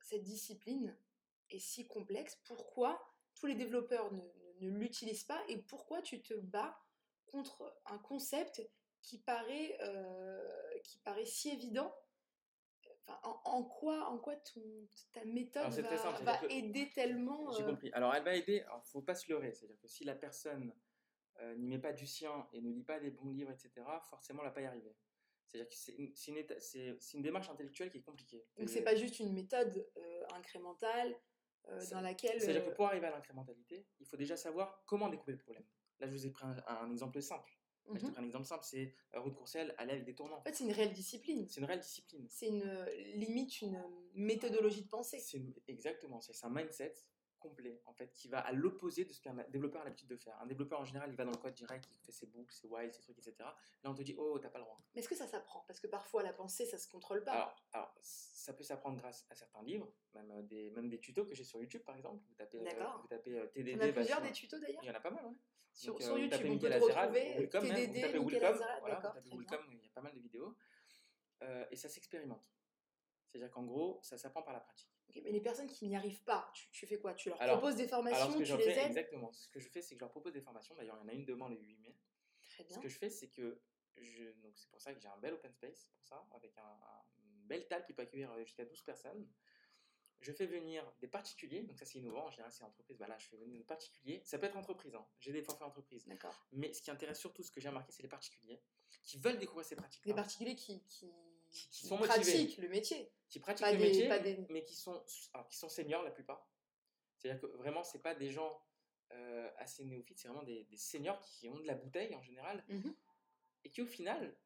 cette 0.00 0.22
discipline 0.22 0.96
est 1.50 1.58
si 1.58 1.86
complexe? 1.86 2.36
Pourquoi 2.44 3.00
tous 3.34 3.46
les 3.46 3.54
développeurs 3.54 4.12
ne, 4.12 4.20
ne- 4.20 4.70
ne 4.70 4.78
l'utilisent 4.78 5.24
pas? 5.24 5.42
Et 5.48 5.58
pourquoi 5.58 6.02
tu 6.02 6.22
te 6.22 6.34
bats 6.34 6.78
contre 7.26 7.76
un 7.86 7.98
concept 7.98 8.62
qui 9.02 9.18
paraît, 9.18 9.76
euh, 9.82 10.78
qui 10.84 10.98
paraît 10.98 11.26
si 11.26 11.50
évident 11.50 11.94
Enfin, 13.08 13.20
en, 13.22 13.40
en 13.44 13.62
quoi, 13.64 14.08
en 14.08 14.18
quoi 14.18 14.34
ton, 14.36 14.60
ta 15.12 15.24
méthode 15.24 15.62
Alors, 15.62 15.70
va, 15.70 15.96
simple, 15.96 16.46
aider 16.50 16.90
tellement 16.90 17.52
J'ai 17.52 17.62
euh, 17.62 17.70
compris. 17.70 17.90
Alors, 17.92 18.14
elle 18.14 18.24
va 18.24 18.34
aider. 18.34 18.60
Alors, 18.62 18.84
faut 18.84 19.02
pas 19.02 19.14
se 19.14 19.30
leurrer. 19.30 19.52
C'est-à-dire 19.52 19.78
que 19.78 19.86
si 19.86 20.04
la 20.04 20.14
personne 20.14 20.72
euh, 21.40 21.54
n'y 21.56 21.68
met 21.68 21.78
pas 21.78 21.92
du 21.92 22.06
sien 22.06 22.46
et 22.52 22.60
ne 22.60 22.70
lit 22.70 22.82
pas 22.82 22.98
des 22.98 23.10
bons 23.10 23.28
livres, 23.28 23.50
etc., 23.50 23.70
forcément, 24.08 24.40
elle 24.40 24.48
va 24.48 24.54
pas 24.54 24.62
y 24.62 24.66
arriver. 24.66 24.96
C'est-à-dire 25.46 25.68
que 25.68 25.76
c'est 25.76 27.14
une, 27.14 27.22
démarche 27.22 27.48
intellectuelle 27.48 27.90
qui 27.90 27.98
est 27.98 28.02
compliquée. 28.02 28.44
Donc 28.58 28.68
c'est 28.68 28.82
pas 28.82 28.96
juste 28.96 29.20
une 29.20 29.32
méthode 29.32 29.88
euh, 29.96 30.26
incrémentale 30.34 31.14
euh, 31.68 31.80
dans 31.90 32.00
laquelle. 32.00 32.40
C'est-à-dire 32.40 32.64
que 32.64 32.74
pour 32.74 32.86
arriver 32.86 33.06
à 33.06 33.10
l'incrémentalité, 33.10 33.86
il 34.00 34.06
faut 34.06 34.16
déjà 34.16 34.36
savoir 34.36 34.82
comment 34.86 35.08
découper 35.08 35.32
le 35.32 35.38
problème. 35.38 35.64
Là, 36.00 36.08
je 36.08 36.12
vous 36.12 36.26
ai 36.26 36.30
pris 36.30 36.44
un, 36.44 36.56
un 36.66 36.90
exemple 36.90 37.20
simple. 37.22 37.52
Là, 37.88 37.94
Je 37.94 38.00
te 38.00 38.06
mhm. 38.06 38.12
prends 38.12 38.22
un 38.22 38.24
exemple 38.26 38.46
simple, 38.46 38.64
c'est 38.64 38.94
euh, 39.14 39.20
Ruth 39.20 39.34
Courcelles, 39.34 39.74
aller 39.78 39.92
avec 39.92 40.04
des 40.04 40.14
tournants. 40.14 40.38
En 40.38 40.42
fait, 40.42 40.54
c'est 40.54 40.64
une 40.64 40.72
réelle 40.72 40.92
discipline. 40.92 41.46
C'est 41.48 41.60
une 41.60 41.66
réelle 41.66 41.80
discipline. 41.80 42.26
C'est 42.28 42.48
une 42.48 42.62
euh, 42.62 42.86
limite 43.14 43.60
une 43.62 43.76
euh, 43.76 43.88
méthodologie 44.14 44.82
de 44.82 44.88
pensée. 44.88 45.22
Une- 45.34 45.54
exactement, 45.68 46.20
c'est 46.20 46.44
un 46.44 46.50
mindset 46.50 46.94
complet 47.48 47.80
en 47.86 47.92
fait 47.92 48.12
qui 48.12 48.28
va 48.28 48.40
à 48.40 48.52
l'opposé 48.52 49.04
de 49.04 49.12
ce 49.12 49.20
qu'un 49.20 49.34
développeur 49.48 49.82
a 49.82 49.84
l'habitude 49.84 50.08
de 50.08 50.16
faire. 50.16 50.38
Un 50.40 50.46
développeur 50.46 50.80
en 50.80 50.84
général, 50.84 51.10
il 51.10 51.16
va 51.16 51.24
dans 51.24 51.30
le 51.30 51.36
code 51.36 51.54
direct, 51.54 51.88
il 51.92 52.00
fait 52.00 52.12
ses 52.12 52.26
books, 52.26 52.52
ses 52.52 52.66
whiles, 52.68 52.92
ses 52.92 53.00
trucs, 53.00 53.18
etc. 53.18 53.34
Là, 53.40 53.90
on 53.90 53.94
te 53.94 54.02
dit 54.02 54.14
oh, 54.18 54.38
t'as 54.38 54.48
pas 54.48 54.58
le 54.58 54.64
droit. 54.64 54.80
Mais 54.94 55.00
est-ce 55.00 55.08
que 55.08 55.14
ça 55.14 55.26
s'apprend? 55.26 55.64
Parce 55.66 55.80
que 55.80 55.86
parfois 55.86 56.22
la 56.22 56.32
pensée, 56.32 56.66
ça 56.66 56.78
se 56.78 56.88
contrôle 56.88 57.22
pas. 57.24 57.32
Alors, 57.32 57.56
alors, 57.72 57.94
ça 58.02 58.52
peut 58.52 58.64
s'apprendre 58.64 58.98
grâce 58.98 59.26
à 59.30 59.34
certains 59.34 59.62
livres, 59.62 59.90
même 60.14 60.30
euh, 60.30 60.42
des, 60.42 60.70
même 60.70 60.88
des 60.88 60.98
tutos 60.98 61.24
que 61.24 61.34
j'ai 61.34 61.44
sur 61.44 61.60
YouTube 61.60 61.82
par 61.82 61.96
exemple. 61.96 62.22
Vous 62.28 62.34
tapez, 62.34 62.58
euh, 62.58 62.86
vous 63.00 63.08
tapez 63.08 63.38
euh, 63.38 63.46
TDD. 63.46 63.78
On 63.80 63.88
a 63.88 63.92
plusieurs 63.92 64.22
des 64.22 64.32
tutos 64.32 64.58
d'ailleurs? 64.58 64.82
Il 64.82 64.86
y 64.86 64.90
en 64.90 64.94
a 64.94 65.00
pas 65.00 65.10
mal, 65.10 65.24
ouais. 65.26 65.36
Sur, 65.76 65.92
Donc, 65.92 66.02
sur 66.02 66.14
euh, 66.14 66.20
YouTube, 66.20 66.46
on 66.48 66.58
peut 66.58 66.70
te 66.70 66.74
retrouver 66.74 67.20
même, 67.20 67.40
vous 67.42 67.46
TDD, 67.48 68.00
tapez 68.00 68.44
Azerrad, 68.46 68.80
voilà, 68.80 68.96
vous 68.96 69.44
tapez 69.44 69.68
il 69.72 69.84
y 69.84 69.86
a 69.86 69.90
pas 69.94 70.00
mal 70.00 70.14
de 70.14 70.20
vidéos. 70.20 70.56
Euh, 71.42 71.66
et 71.70 71.76
ça 71.76 71.90
s'expérimente. 71.90 72.50
C'est-à-dire 73.26 73.50
qu'en 73.50 73.64
gros, 73.64 74.00
ça 74.02 74.16
s'apprend 74.16 74.42
par 74.42 74.54
la 74.54 74.60
pratique. 74.60 74.95
Mais 75.14 75.30
les 75.30 75.40
personnes 75.40 75.66
qui 75.68 75.86
n'y 75.86 75.96
arrivent 75.96 76.22
pas, 76.24 76.50
tu, 76.54 76.68
tu 76.70 76.86
fais 76.86 76.98
quoi? 76.98 77.14
Tu 77.14 77.28
leur 77.28 77.40
Alors- 77.40 77.58
proposes 77.58 77.76
des 77.76 77.88
formations, 77.88 78.18
Alors, 78.18 78.32
ce 78.32 78.38
que 78.38 78.42
tu 78.44 78.50
je 78.50 78.56
les 78.56 78.64
fais, 78.64 78.80
aides? 78.80 78.86
exactement, 78.88 79.32
ce 79.32 79.48
que 79.48 79.60
je 79.60 79.68
fais, 79.68 79.80
c'est 79.82 79.94
que 79.94 79.98
je 80.00 80.04
leur 80.04 80.10
propose 80.10 80.32
des 80.32 80.40
formations. 80.40 80.74
D'ailleurs, 80.74 80.96
il 81.00 81.02
y 81.02 81.04
en 81.04 81.08
a 81.08 81.12
une 81.14 81.24
demain 81.24 81.48
le 81.48 81.56
8 81.56 81.76
mai. 81.78 81.96
Très 82.42 82.64
Ce 82.64 82.68
bien. 82.68 82.80
que 82.80 82.88
je 82.88 82.98
fais, 82.98 83.08
c'est 83.10 83.28
que 83.28 83.60
je, 83.96 84.24
donc 84.42 84.56
c'est 84.58 84.68
pour 84.70 84.80
ça 84.80 84.92
que 84.92 85.00
j'ai 85.00 85.08
un 85.08 85.16
bel 85.18 85.32
open 85.34 85.52
space 85.52 85.86
pour 85.94 86.04
ça, 86.04 86.26
avec 86.32 86.56
un, 86.58 86.62
un 86.62 87.02
une 87.18 87.46
belle 87.48 87.66
table 87.68 87.84
qui 87.86 87.92
peut 87.92 88.02
accueillir 88.02 88.30
euh, 88.32 88.44
jusqu'à 88.44 88.64
12 88.64 88.82
personnes. 88.82 89.26
Je 90.20 90.32
fais 90.32 90.46
venir 90.46 90.90
des 91.00 91.08
particuliers, 91.08 91.62
donc 91.62 91.78
ça 91.78 91.84
c'est 91.84 91.98
innovant, 91.98 92.26
en 92.26 92.30
général 92.30 92.50
c'est 92.50 92.64
entreprise, 92.64 92.96
bah 92.98 93.06
là 93.06 93.16
je 93.18 93.26
fais 93.28 93.36
venir 93.36 93.58
des 93.58 93.64
particuliers, 93.64 94.22
ça 94.24 94.38
peut 94.38 94.46
être 94.46 94.56
entreprise, 94.56 94.94
hein. 94.94 95.06
j'ai 95.20 95.30
des 95.32 95.42
forfaits 95.42 95.66
entreprises, 95.68 96.06
D'accord. 96.06 96.34
mais 96.52 96.72
ce 96.72 96.80
qui 96.82 96.90
intéresse 96.90 97.20
surtout, 97.20 97.42
ce 97.42 97.50
que 97.50 97.60
j'ai 97.60 97.68
remarqué, 97.68 97.92
c'est 97.92 98.02
les 98.02 98.08
particuliers 98.08 98.60
qui 99.02 99.18
veulent 99.18 99.38
découvrir 99.38 99.64
ces 99.66 99.76
pratiques 99.76 100.04
Des 100.04 100.14
particuliers 100.14 100.56
qui, 100.56 100.82
qui, 100.84 101.12
Qui- 101.50 101.68
qui 101.68 101.68
qui 101.68 101.86
sont 101.86 101.96
motivés. 101.98 102.14
pratiquent 102.22 102.58
le 102.58 102.68
métier. 102.68 103.12
qui 103.28 103.40
pratiquent 103.40 103.66
Pas 103.66 103.72
le 103.72 103.78
des- 103.78 103.84
métier, 103.84 104.08
pas 104.08 104.18
des- 104.18 104.38
mais 104.48 104.64
qui 104.64 104.74
sont, 104.74 105.04
alors, 105.34 105.46
qui 105.48 105.56
sont 105.56 105.68
seniors 105.68 106.02
la 106.02 106.10
plupart. 106.10 106.48
C'est-à-dire 107.18 107.40
que 107.40 107.46
vraiment, 107.46 107.82
c'est 107.84 107.98
pas 108.02 108.14
des 108.14 108.30
gens 108.30 108.60
euh, 109.12 109.48
assez 109.58 109.84
néophytes, 109.84 110.18
c'est 110.18 110.26
vraiment 110.28 110.42
des, 110.42 110.64
des 110.64 110.76
seniors 110.76 111.20
qui 111.20 111.48
ont 111.48 111.58
de 111.60 111.66
la 111.66 111.74
bouteille 111.76 112.12
en 112.16 112.22
général, 112.22 112.64
Mhm. 112.68 112.94
et 113.64 113.70
qui 113.70 113.80
au 113.82 113.86
final, 113.86 114.36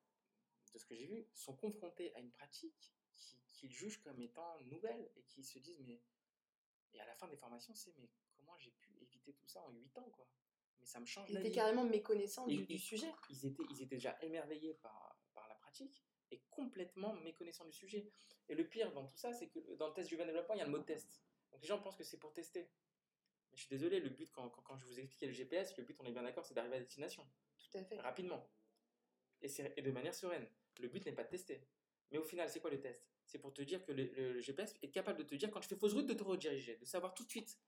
de 0.74 0.78
ce 0.78 0.84
que 0.84 0.94
j'ai 0.94 1.06
vu, 1.06 1.26
sont 1.34 1.56
confrontés 1.56 2.14
à 2.14 2.20
une 2.20 2.30
pratique 2.30 2.92
qu'ils 3.60 3.70
jugent 3.72 4.00
comme 4.02 4.20
étant 4.22 4.58
nouvelle 4.64 5.10
et 5.16 5.22
qui 5.24 5.44
se 5.44 5.58
disent 5.58 5.80
mais 5.86 6.00
et 6.92 7.00
à 7.00 7.06
la 7.06 7.14
fin 7.14 7.28
des 7.28 7.36
formations 7.36 7.74
c'est 7.74 7.94
mais 7.98 8.08
comment 8.32 8.56
j'ai 8.58 8.70
pu 8.72 8.96
éviter 9.02 9.32
tout 9.34 9.46
ça 9.46 9.62
en 9.62 9.70
8 9.70 9.96
ans 9.98 10.08
quoi? 10.10 10.26
Mais 10.80 10.86
ça 10.86 10.98
me 10.98 11.04
change 11.04 11.28
Ils 11.30 11.36
étaient 11.36 11.50
carrément 11.52 11.84
méconnaissants 11.84 12.46
Et- 12.48 12.56
du, 12.56 12.62
et- 12.62 12.66
du 12.66 12.78
sujet. 12.78 13.12
ils 13.28 13.46
étaient, 13.46 13.62
ils 13.70 13.82
étaient 13.82 13.96
déjà 13.96 14.16
émerveillés 14.22 14.74
par, 14.74 15.20
par 15.34 15.46
la 15.48 15.54
pratique 15.56 16.02
et 16.30 16.40
complètement 16.48 17.12
méconnaissants 17.14 17.66
du 17.66 17.72
sujet. 17.72 18.10
Et 18.48 18.54
le 18.54 18.66
pire 18.66 18.90
dans 18.92 19.04
tout 19.06 19.16
ça, 19.18 19.32
c'est 19.34 19.48
que 19.48 19.58
dans 19.74 19.88
le 19.88 19.92
test 19.92 20.08
du 20.08 20.16
développement, 20.16 20.54
il 20.54 20.58
y 20.58 20.62
a 20.62 20.64
le 20.64 20.70
mot 20.70 20.78
test. 20.78 21.22
Donc 21.52 21.60
les 21.60 21.68
gens 21.68 21.78
pensent 21.80 21.96
que 21.96 22.04
c'est 22.04 22.16
pour 22.18 22.32
tester. 22.32 22.70
Mais 23.50 23.56
je 23.56 23.60
suis 23.62 23.68
désolé, 23.68 24.00
le 24.00 24.08
but, 24.08 24.30
quand, 24.32 24.48
quand, 24.48 24.62
quand 24.62 24.76
je 24.78 24.86
vous 24.86 24.98
expliquais 25.00 25.26
le 25.26 25.32
GPS, 25.32 25.76
le 25.76 25.82
but, 25.84 25.96
on 26.00 26.06
est 26.06 26.12
bien 26.12 26.22
d'accord, 26.22 26.46
c'est 26.46 26.54
d'arriver 26.54 26.76
à 26.76 26.80
destination, 26.80 27.28
Tout 27.58 27.76
à 27.78 27.84
fait. 27.84 28.00
rapidement. 28.00 28.48
Et 29.42 29.48
de 29.82 29.90
manière 29.90 30.14
sereine. 30.14 30.48
Le 30.80 30.88
but 30.88 31.04
n'est 31.04 31.12
pas 31.12 31.24
de 31.24 31.28
tester. 31.30 31.60
Mais 32.10 32.18
au 32.18 32.22
final, 32.24 32.48
c'est 32.48 32.60
quoi 32.60 32.70
le 32.70 32.80
test? 32.80 33.04
C'est 33.30 33.38
pour 33.38 33.54
te 33.54 33.62
dire 33.62 33.84
que 33.84 33.92
le, 33.92 34.04
le- 34.16 34.32
le 34.32 34.40
GPS 34.40 34.75
est 34.82 34.90
capable 34.90 35.18
de 35.18 35.22
te 35.22 35.37
dire, 35.37 35.50
quand 35.52 35.60
tu 35.60 35.68
fais 35.68 35.76
fausse 35.76 35.92
route, 35.94 36.06
de 36.06 36.14
te 36.14 36.25
rediriger, 36.25 36.76
de 36.76 36.84
savoir 36.84 37.14
tout 37.14 37.22
de 37.25 37.30
suite 37.30 37.60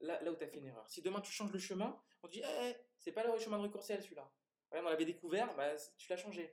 là, 0.00 0.18
là 0.22 0.32
où 0.32 0.36
tu 0.36 0.44
as 0.44 0.48
fait 0.48 0.56
une 0.56 0.64
erreur. 0.66 0.88
Si 0.88 1.02
demain 1.02 1.20
tu 1.20 1.30
changes 1.30 1.52
le 1.52 1.58
chemin, 1.58 2.00
on 2.22 2.28
te 2.28 2.32
dit, 2.32 2.42
Eh, 2.42 2.74
c'est 2.98 3.12
pas 3.12 3.22
le 3.26 3.38
chemin 3.38 3.58
de 3.58 3.62
Recourciel 3.64 4.02
celui-là. 4.02 4.32
On 4.72 4.82
l'avait 4.82 5.04
découvert, 5.04 5.54
bah, 5.54 5.76
tu 5.98 6.08
l'as 6.08 6.16
changé. 6.16 6.50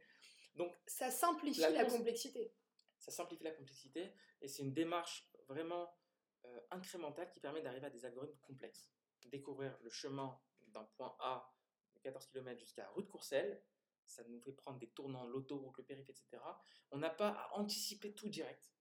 Donc, 0.56 0.76
Ça 0.86 1.10
simplifie 1.10 1.62
La 1.62 1.86
complexité. 1.86 2.54
ça 2.98 3.12
simplifie 3.12 3.44
la 3.46 3.52
complexité 3.52 4.12
et 4.42 4.48
c'est 4.50 4.62
une 4.62 4.74
démarche 4.74 5.30
vraiment 5.48 5.98
euh, 6.46 6.60
incrémentale 6.72 7.30
qui 7.30 7.40
permet 7.40 7.62
d'arriver 7.62 7.88
à 7.88 7.90
des 7.90 8.04
algorithmes 8.06 8.38
complexes. 8.42 8.92
Découvrir 9.26 9.78
le 9.82 9.90
chemin 9.90 10.38
d'un 10.68 10.84
point 10.84 11.16
A 11.20 11.50
de 11.96 12.00
14 12.02 12.28
km 12.28 12.60
jusqu'à 12.60 12.90
rue 12.90 13.04
de 13.04 13.08
Courcelles, 13.08 13.62
ça 14.08 14.24
nous 14.26 14.40
fait 14.42 14.52
prendre 14.54 14.80
des 14.80 14.90
tournants, 14.90 15.26
l'autoroute, 15.26 15.78
le 15.78 15.84
périph', 15.84 16.10
etc. 16.10 16.42
On 16.92 16.98
n'a 16.98 17.10
pas 17.10 17.30
à 17.30 17.54
anticiper 17.58 18.14
tout 18.14 18.30
direct. 18.30 18.72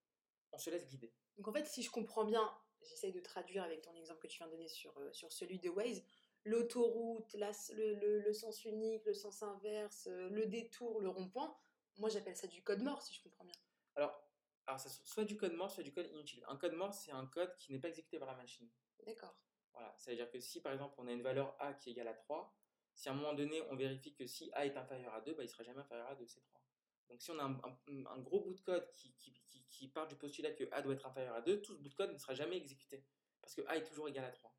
On 0.52 0.59
se 0.59 0.71
laisse 0.71 0.87
guider. 0.87 1.12
Donc 1.37 1.49
en 1.49 1.52
fait, 1.52 1.64
si 1.67 1.83
je 1.83 1.91
comprends 1.91 2.25
bien, 2.25 2.49
j'essaye 2.83 3.12
de 3.12 3.21
traduire 3.21 3.62
avec 3.62 3.81
ton 3.83 3.95
exemple 3.95 4.21
que 4.21 4.26
tu 4.26 4.38
viens 4.38 4.47
de 4.49 4.52
donner 4.52 4.69
sur, 4.69 4.97
euh, 4.99 5.12
sur 5.12 5.33
celui 5.33 5.59
de 5.61 5.69
Waze, 5.71 6.02
l'autoroute, 6.45 7.33
la- 7.35 7.52
le, 7.75 7.95
le- 7.95 8.19
le 8.21 8.33
sens 8.33 8.64
unique, 8.64 9.05
le 9.07 9.14
sens 9.14 9.43
inverse, 9.43 10.07
euh, 10.09 10.29
le 10.29 10.47
détour, 10.47 11.00
le 11.00 11.09
rond-point, 11.09 11.57
moi 11.99 12.09
j'appelle 12.09 12.37
ça 12.37 12.47
du 12.47 12.62
code 12.62 12.83
mort, 12.83 13.02
si 13.02 13.14
je 13.14 13.23
comprends 13.23 13.45
bien. 13.45 13.55
Alors, 13.95 14.23
alors 14.67 14.81
ça, 14.81 14.88
soit 14.88 15.25
du 15.25 15.37
code 15.37 15.52
mort, 15.55 15.71
soit 15.71 15.83
du 15.83 15.93
code 15.93 16.07
inutile. 16.07 16.45
Un 16.49 16.57
code 16.57 16.73
mort, 16.75 16.93
c'est 16.95 17.12
un 17.12 17.26
code 17.26 17.57
qui 17.57 17.73
n'est 17.73 17.79
pas 17.81 17.88
exécuté 17.88 18.19
par 18.19 18.29
la 18.29 18.35
machine. 18.37 18.69
D'accord. 19.07 19.37
Voilà, 19.73 19.95
ça 19.99 20.11
veut 20.11 20.17
dire 20.17 20.31
que 20.31 20.38
si 20.38 20.61
par 20.61 20.73
exemple 20.73 20.95
on 20.99 21.07
a 21.07 21.12
une 21.12 21.23
valeur 21.23 21.57
A 21.59 21.73
qui 21.75 21.88
est 21.88 21.93
égale 21.93 22.09
à 22.09 22.14
3, 22.14 22.55
si 22.94 23.08
à 23.08 23.12
un 23.12 23.14
moment 23.14 23.34
donné 23.34 23.62
on 23.70 23.76
vérifie 23.76 24.14
que 24.14 24.26
si 24.26 24.50
A 24.54 24.66
est 24.66 24.76
inférieur 24.76 25.14
à 25.14 25.20
2, 25.20 25.32
bah, 25.34 25.42
il 25.42 25.46
ne 25.46 25.50
sera 25.50 25.62
jamais 25.64 25.80
inférieur 25.80 26.08
à 26.08 26.14
2, 26.14 26.26
c'est 26.26 26.40
3. 26.42 26.62
Donc 27.08 27.20
si 27.22 27.30
on 27.30 27.38
a 27.38 27.44
un, 27.44 28.18
gros 28.20 28.40
bout 28.40 28.54
de 28.54 28.61
code 28.61 28.90
qui, 28.94 29.14
qui, 29.18 29.32
qui- 29.49 29.66
qui 29.68 29.88
part 29.88 30.06
du 30.08 30.16
postulat 30.16 30.52
que 30.52 30.64
A 30.72 30.82
doit 30.82 30.94
être 30.94 31.06
inférieur 31.06 31.34
à 31.34 31.40
2, 31.42 31.61
tout 31.62 31.75
ce 31.75 31.80
bout 31.80 31.88
de 31.88 31.94
code 31.94 32.12
ne 32.12 32.18
sera 32.18 32.34
jamais 32.34 32.56
exécuté. 32.56 33.04
Parce 33.40 33.54
que 33.54 33.62
A 33.66 33.76
est 33.76 33.84
toujours 33.84 34.08
égal 34.08 34.25
à 34.25 34.30
3. 34.30 34.54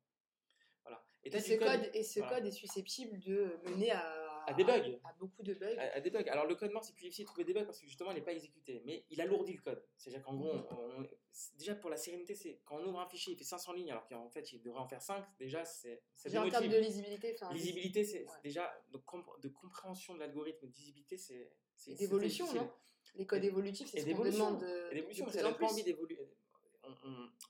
Voilà. 0.84 1.04
Et 1.24 1.30
ce, 1.40 1.54
code, 1.54 1.90
et 1.94 2.02
ce 2.02 2.20
voilà. 2.20 2.36
code 2.36 2.46
est 2.46 2.50
susceptible 2.50 3.18
de 3.20 3.56
mener 3.64 3.90
à, 3.92 4.44
À 4.46 4.52
des 4.52 4.62
bugs. 4.64 4.98
à 5.04 5.12
beaucoup 5.14 5.42
de 5.42 5.54
bugs. 5.54 5.74
à, 5.78 5.94
à 5.96 6.00
des 6.00 6.10
bugs. 6.10 6.24
Alors 6.28 6.44
le 6.46 6.54
code 6.54 6.70
mort, 6.72 6.84
c'est 6.84 6.92
plus 6.92 7.04
difficile 7.04 7.24
de 7.24 7.28
trouver 7.28 7.44
des 7.44 7.54
bugs 7.54 7.64
parce 7.64 7.80
que 7.80 7.86
justement 7.86 8.10
il 8.10 8.14
n'est 8.16 8.20
pas 8.24 8.32
exécuté, 8.34 8.82
mais 8.84 9.04
il 9.08 9.20
alourdit 9.22 9.54
le 9.54 9.62
code. 9.62 9.82
C'est-à-dire 9.96 10.22
qu'en 10.22 10.34
gros, 10.34 10.50
on- 10.52 11.00
on- 11.00 11.08
c'est- 11.32 11.56
déjà 11.56 11.74
pour 11.74 11.88
la 11.88 11.96
sérénité, 11.96 12.34
c'est 12.34 12.60
quand 12.66 12.76
on 12.76 12.84
ouvre 12.86 13.00
un 13.00 13.08
fichier, 13.08 13.32
il 13.32 13.38
fait 13.38 13.44
500 13.44 13.72
lignes 13.72 13.90
alors 13.90 14.06
qu'en 14.06 14.28
fait 14.28 14.52
il 14.52 14.60
devrait 14.62 14.80
en 14.80 14.86
faire 14.86 15.00
5, 15.00 15.24
déjà 15.38 15.64
c'est 15.64 16.02
Déjà, 16.24 16.44
en 16.44 16.48
termes 16.50 16.68
de 16.68 16.76
lisibilité, 16.76 17.34
Lisibilité, 17.52 18.04
c'est 18.04 18.24
Ouais. 18.24 18.40
déjà 18.42 18.70
de, 18.92 18.98
compr- 18.98 19.40
de 19.40 19.48
compréhension 19.48 20.12
de 20.14 20.20
l'algorithme, 20.20 20.66
de 20.68 20.72
lisibilité, 20.74 21.16
c'est 21.16 21.50
c'est- 21.76 21.92
et 21.92 21.94
d'évolution, 21.96 22.52
non? 22.52 22.70
Les 23.16 23.26
codes 23.26 23.44
évolutifs, 23.44 23.88
c'est 23.88 24.00
ce 24.00 24.10
qu'on 24.10 24.24
demande 24.24 24.60
de, 24.60 24.88
Et 24.92 24.96
l'évolution, 24.96 25.26
de 25.26 25.32
pas 25.58 25.66
envie 25.66 25.82
d'évoluer. 25.84 26.18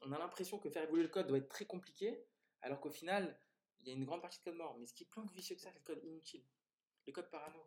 On 0.03 0.13
a 0.13 0.19
l'impression 0.19 0.59
que 0.59 0.71
faire 0.71 0.83
évoluer 0.85 1.03
le 1.03 1.09
code 1.09 1.27
doit 1.27 1.39
être 1.39 1.49
très 1.49 1.65
compliqué, 1.65 2.25
alors 2.65 2.81
qu'au 2.81 2.91
final, 2.91 3.39
il 3.81 3.89
y 3.89 3.91
a 3.91 3.95
une 3.95 4.05
grande 4.05 4.23
partie 4.23 4.39
de 4.39 4.45
code 4.45 4.57
mort. 4.57 4.77
Mais 4.79 4.87
ce 4.87 4.95
qui 4.95 5.05
est 5.05 5.07
plus 5.07 5.23
vicieux 5.33 5.55
que 5.55 5.61
ça, 5.61 5.71
c'est 5.71 5.79
le 5.79 5.85
code 5.85 6.03
inutile, 6.03 6.43
le 7.07 7.13
code 7.13 7.31
parano. 7.31 7.61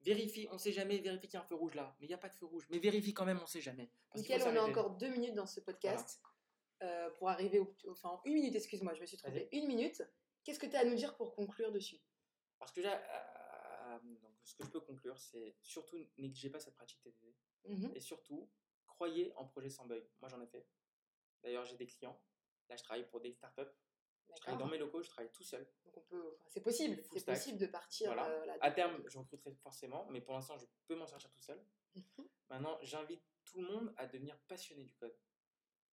Vérifie, 0.00 0.48
on 0.50 0.56
sait 0.56 0.72
jamais, 0.72 0.98
vérifie 0.98 1.26
qu'il 1.28 1.34
y 1.34 1.36
a 1.36 1.42
un 1.42 1.46
feu 1.46 1.54
rouge 1.54 1.74
là, 1.74 1.94
mais 2.00 2.06
il 2.06 2.08
n'y 2.08 2.14
a 2.14 2.18
pas 2.18 2.30
de 2.30 2.34
feu 2.34 2.46
rouge. 2.46 2.66
Mais 2.70 2.78
vérifie 2.78 3.12
quand 3.12 3.26
même, 3.26 3.38
on 3.42 3.46
sait 3.46 3.60
jamais. 3.60 3.90
Nickel, 4.14 4.42
on 4.42 4.56
a 4.56 4.62
encore 4.62 4.96
deux 4.96 5.10
minutes 5.10 5.34
dans 5.34 5.46
ce 5.46 5.60
podcast 5.60 6.22
euh, 6.82 7.10
pour 7.18 7.28
arriver 7.28 7.58
au. 7.58 7.76
Enfin, 7.88 8.18
une 8.24 8.32
minute, 8.32 8.54
excuse-moi, 8.54 8.94
je 8.94 9.02
me 9.02 9.06
suis 9.06 9.18
trompée. 9.18 9.48
Une 9.52 9.66
minute. 9.66 10.02
Qu'est-ce 10.42 10.58
que 10.58 10.66
tu 10.66 10.74
as 10.74 10.80
à 10.80 10.84
nous 10.84 10.94
dire 10.94 11.14
pour 11.16 11.34
conclure 11.34 11.70
dessus? 11.70 12.00
Parce 12.58 12.72
que 12.72 12.80
là, 12.80 12.98
euh, 12.98 13.98
donc, 14.22 14.32
ce 14.42 14.54
que 14.54 14.64
je 14.64 14.70
peux 14.70 14.80
conclure, 14.80 15.18
c'est 15.18 15.54
surtout 15.60 15.98
négligez 16.16 16.48
pas 16.48 16.60
cette 16.60 16.74
pratique 16.74 17.02
TDD. 17.02 17.34
Mhm. 17.66 17.92
Et 17.94 18.00
surtout, 18.00 18.48
croyez 18.86 19.34
en 19.36 19.44
projet 19.44 19.68
sans 19.68 19.84
bug. 19.84 20.02
Moi, 20.22 20.30
j'en 20.30 20.40
ai 20.40 20.46
fait. 20.46 20.66
D'ailleurs, 21.42 21.66
j'ai 21.66 21.76
des 21.76 21.86
clients. 21.86 22.18
Là, 22.70 22.76
je 22.76 22.82
travaille 22.82 23.06
pour 23.10 23.20
des 23.20 23.32
startups. 23.32 23.70
Je 24.34 24.40
travaille 24.40 24.58
dans 24.58 24.68
mes 24.68 24.78
locaux, 24.78 25.02
je 25.02 25.08
travaille 25.08 25.30
tout 25.32 25.42
seul. 25.44 25.66
Donc 25.84 25.96
on 25.96 26.00
peut, 26.02 26.34
enfin, 26.38 26.48
c'est 26.48 26.60
possible, 26.62 27.02
c'est 27.12 27.24
possible 27.24 27.58
de 27.58 27.66
partir 27.66 28.12
Voilà. 28.12 28.28
euh, 28.28 28.44
là. 28.46 28.56
À 28.60 28.70
terme, 28.70 29.02
je 29.06 29.18
recruterai 29.18 29.52
forcément, 29.54 30.06
mais 30.10 30.20
pour 30.20 30.34
l'instant, 30.34 30.56
je 30.58 30.66
peux 30.86 30.94
m'en 30.94 31.06
sortir 31.06 31.30
tout 31.30 31.42
seul. 31.42 31.62
Mhm. 31.94 32.28
Maintenant, 32.48 32.78
j'invite 32.82 33.22
tout 33.44 33.60
le 33.60 33.66
monde 33.68 33.92
à 33.96 34.06
devenir 34.06 34.38
passionné 34.48 34.84
du 34.84 34.94
code. 34.94 35.16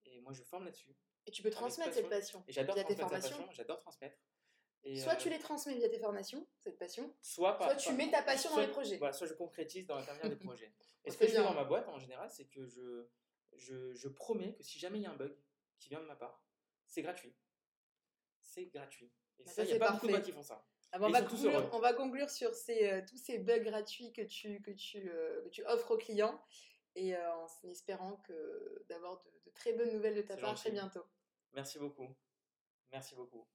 Et 0.05 0.21
moi, 0.21 0.33
je 0.33 0.43
forme 0.43 0.65
là-dessus. 0.65 0.95
Et 1.25 1.31
tu 1.31 1.41
peux 1.43 1.49
transmettre 1.49 1.93
cette 1.93 2.09
passion. 2.09 2.43
Et 2.47 2.53
j'adore 2.53 2.75
Via 2.75 2.83
tes 2.83 2.95
transmettre 2.95 3.23
cette 3.23 3.31
formations. 3.31 3.47
passion. 3.47 3.63
J'adore 3.63 3.79
transmettre. 3.81 4.17
Et, 4.83 4.95
Soit 4.99 5.13
euh, 5.13 5.17
tu 5.17 5.29
les 5.29 5.39
transmets 5.39 5.75
via 5.75 5.89
tes 5.89 5.99
formations, 5.99 6.47
cette 6.61 6.77
passion, 6.77 7.13
soit, 7.21 7.57
pas- 7.57 7.65
soit 7.65 7.75
tu 7.75 7.91
mets 7.93 8.09
ta 8.09 8.21
passion 8.21 8.49
dans 8.51 8.61
les 8.61 8.67
projets. 8.69 8.97
Voilà, 8.97 9.11
soit 9.11 9.27
je 9.27 9.33
concrétise 9.33 9.85
dans 9.85 9.95
l'intermédiaire 9.95 10.29
des 10.29 10.37
projets. 10.37 10.71
Et 11.03 11.11
ce 11.11 11.17
que 11.17 11.25
je 11.25 11.31
fais 11.31 11.37
dans 11.43 11.53
ma 11.53 11.65
boîte, 11.65 11.87
en 11.89 11.99
général, 11.99 12.29
c'est 12.31 12.45
que 12.45 12.65
je, 12.67 13.05
je, 13.53 13.93
je 13.93 14.07
promets 14.07 14.53
que 14.53 14.63
si 14.63 14.79
jamais 14.79 14.99
il 14.99 15.01
y 15.01 15.05
a 15.05 15.11
un 15.11 15.15
bug 15.15 15.35
qui 15.79 15.89
vient 15.89 15.99
de 15.99 16.05
ma 16.05 16.15
part, 16.15 16.41
c'est 16.85 17.01
gratuit. 17.01 17.35
C'est 18.57 18.65
gratuit. 18.65 19.11
Et 19.39 19.43
Bah, 19.43 19.51
ça, 19.51 19.63
il 19.63 19.67
n'y 19.67 19.73
a 19.73 19.79
pas 19.79 19.91
beaucoup 19.91 20.07
de 20.07 20.17
qui 20.17 20.31
font 20.31 20.41
ça. 20.41 20.65
Ah, 20.91 20.97
on, 21.01 21.09
va 21.09 21.21
conclure, 21.21 21.51
heureux. 21.51 21.69
on 21.73 21.79
va 21.79 21.93
conclure 21.93 22.29
sur 22.29 22.55
ces, 22.55 22.89
euh, 22.89 23.01
tous 23.07 23.17
ces 23.17 23.37
bugs 23.37 23.59
gratuits 23.59 24.13
que 24.13 24.21
tu, 24.21 24.61
que 24.61 24.71
tu, 24.71 25.09
euh, 25.09 25.43
que 25.43 25.49
tu 25.49 25.63
offres 25.65 25.91
aux 25.91 25.97
clients. 25.97 26.41
et 26.95 27.15
euh, 27.15 27.33
en 27.35 27.47
espérant 27.69 28.15
que 28.25 28.83
d'avoir 28.89 29.21
de, 29.21 29.29
de 29.45 29.51
très 29.51 29.73
bonnes 29.73 29.93
nouvelles 29.93 30.15
de 30.15 30.21
ta 30.23 30.37
part 30.37 30.55
très 30.55 30.71
bientôt. 30.71 31.05
Merci 31.53 31.77
beaucoup. 31.77 32.07
Merci 32.91 33.15
beaucoup. 33.15 33.47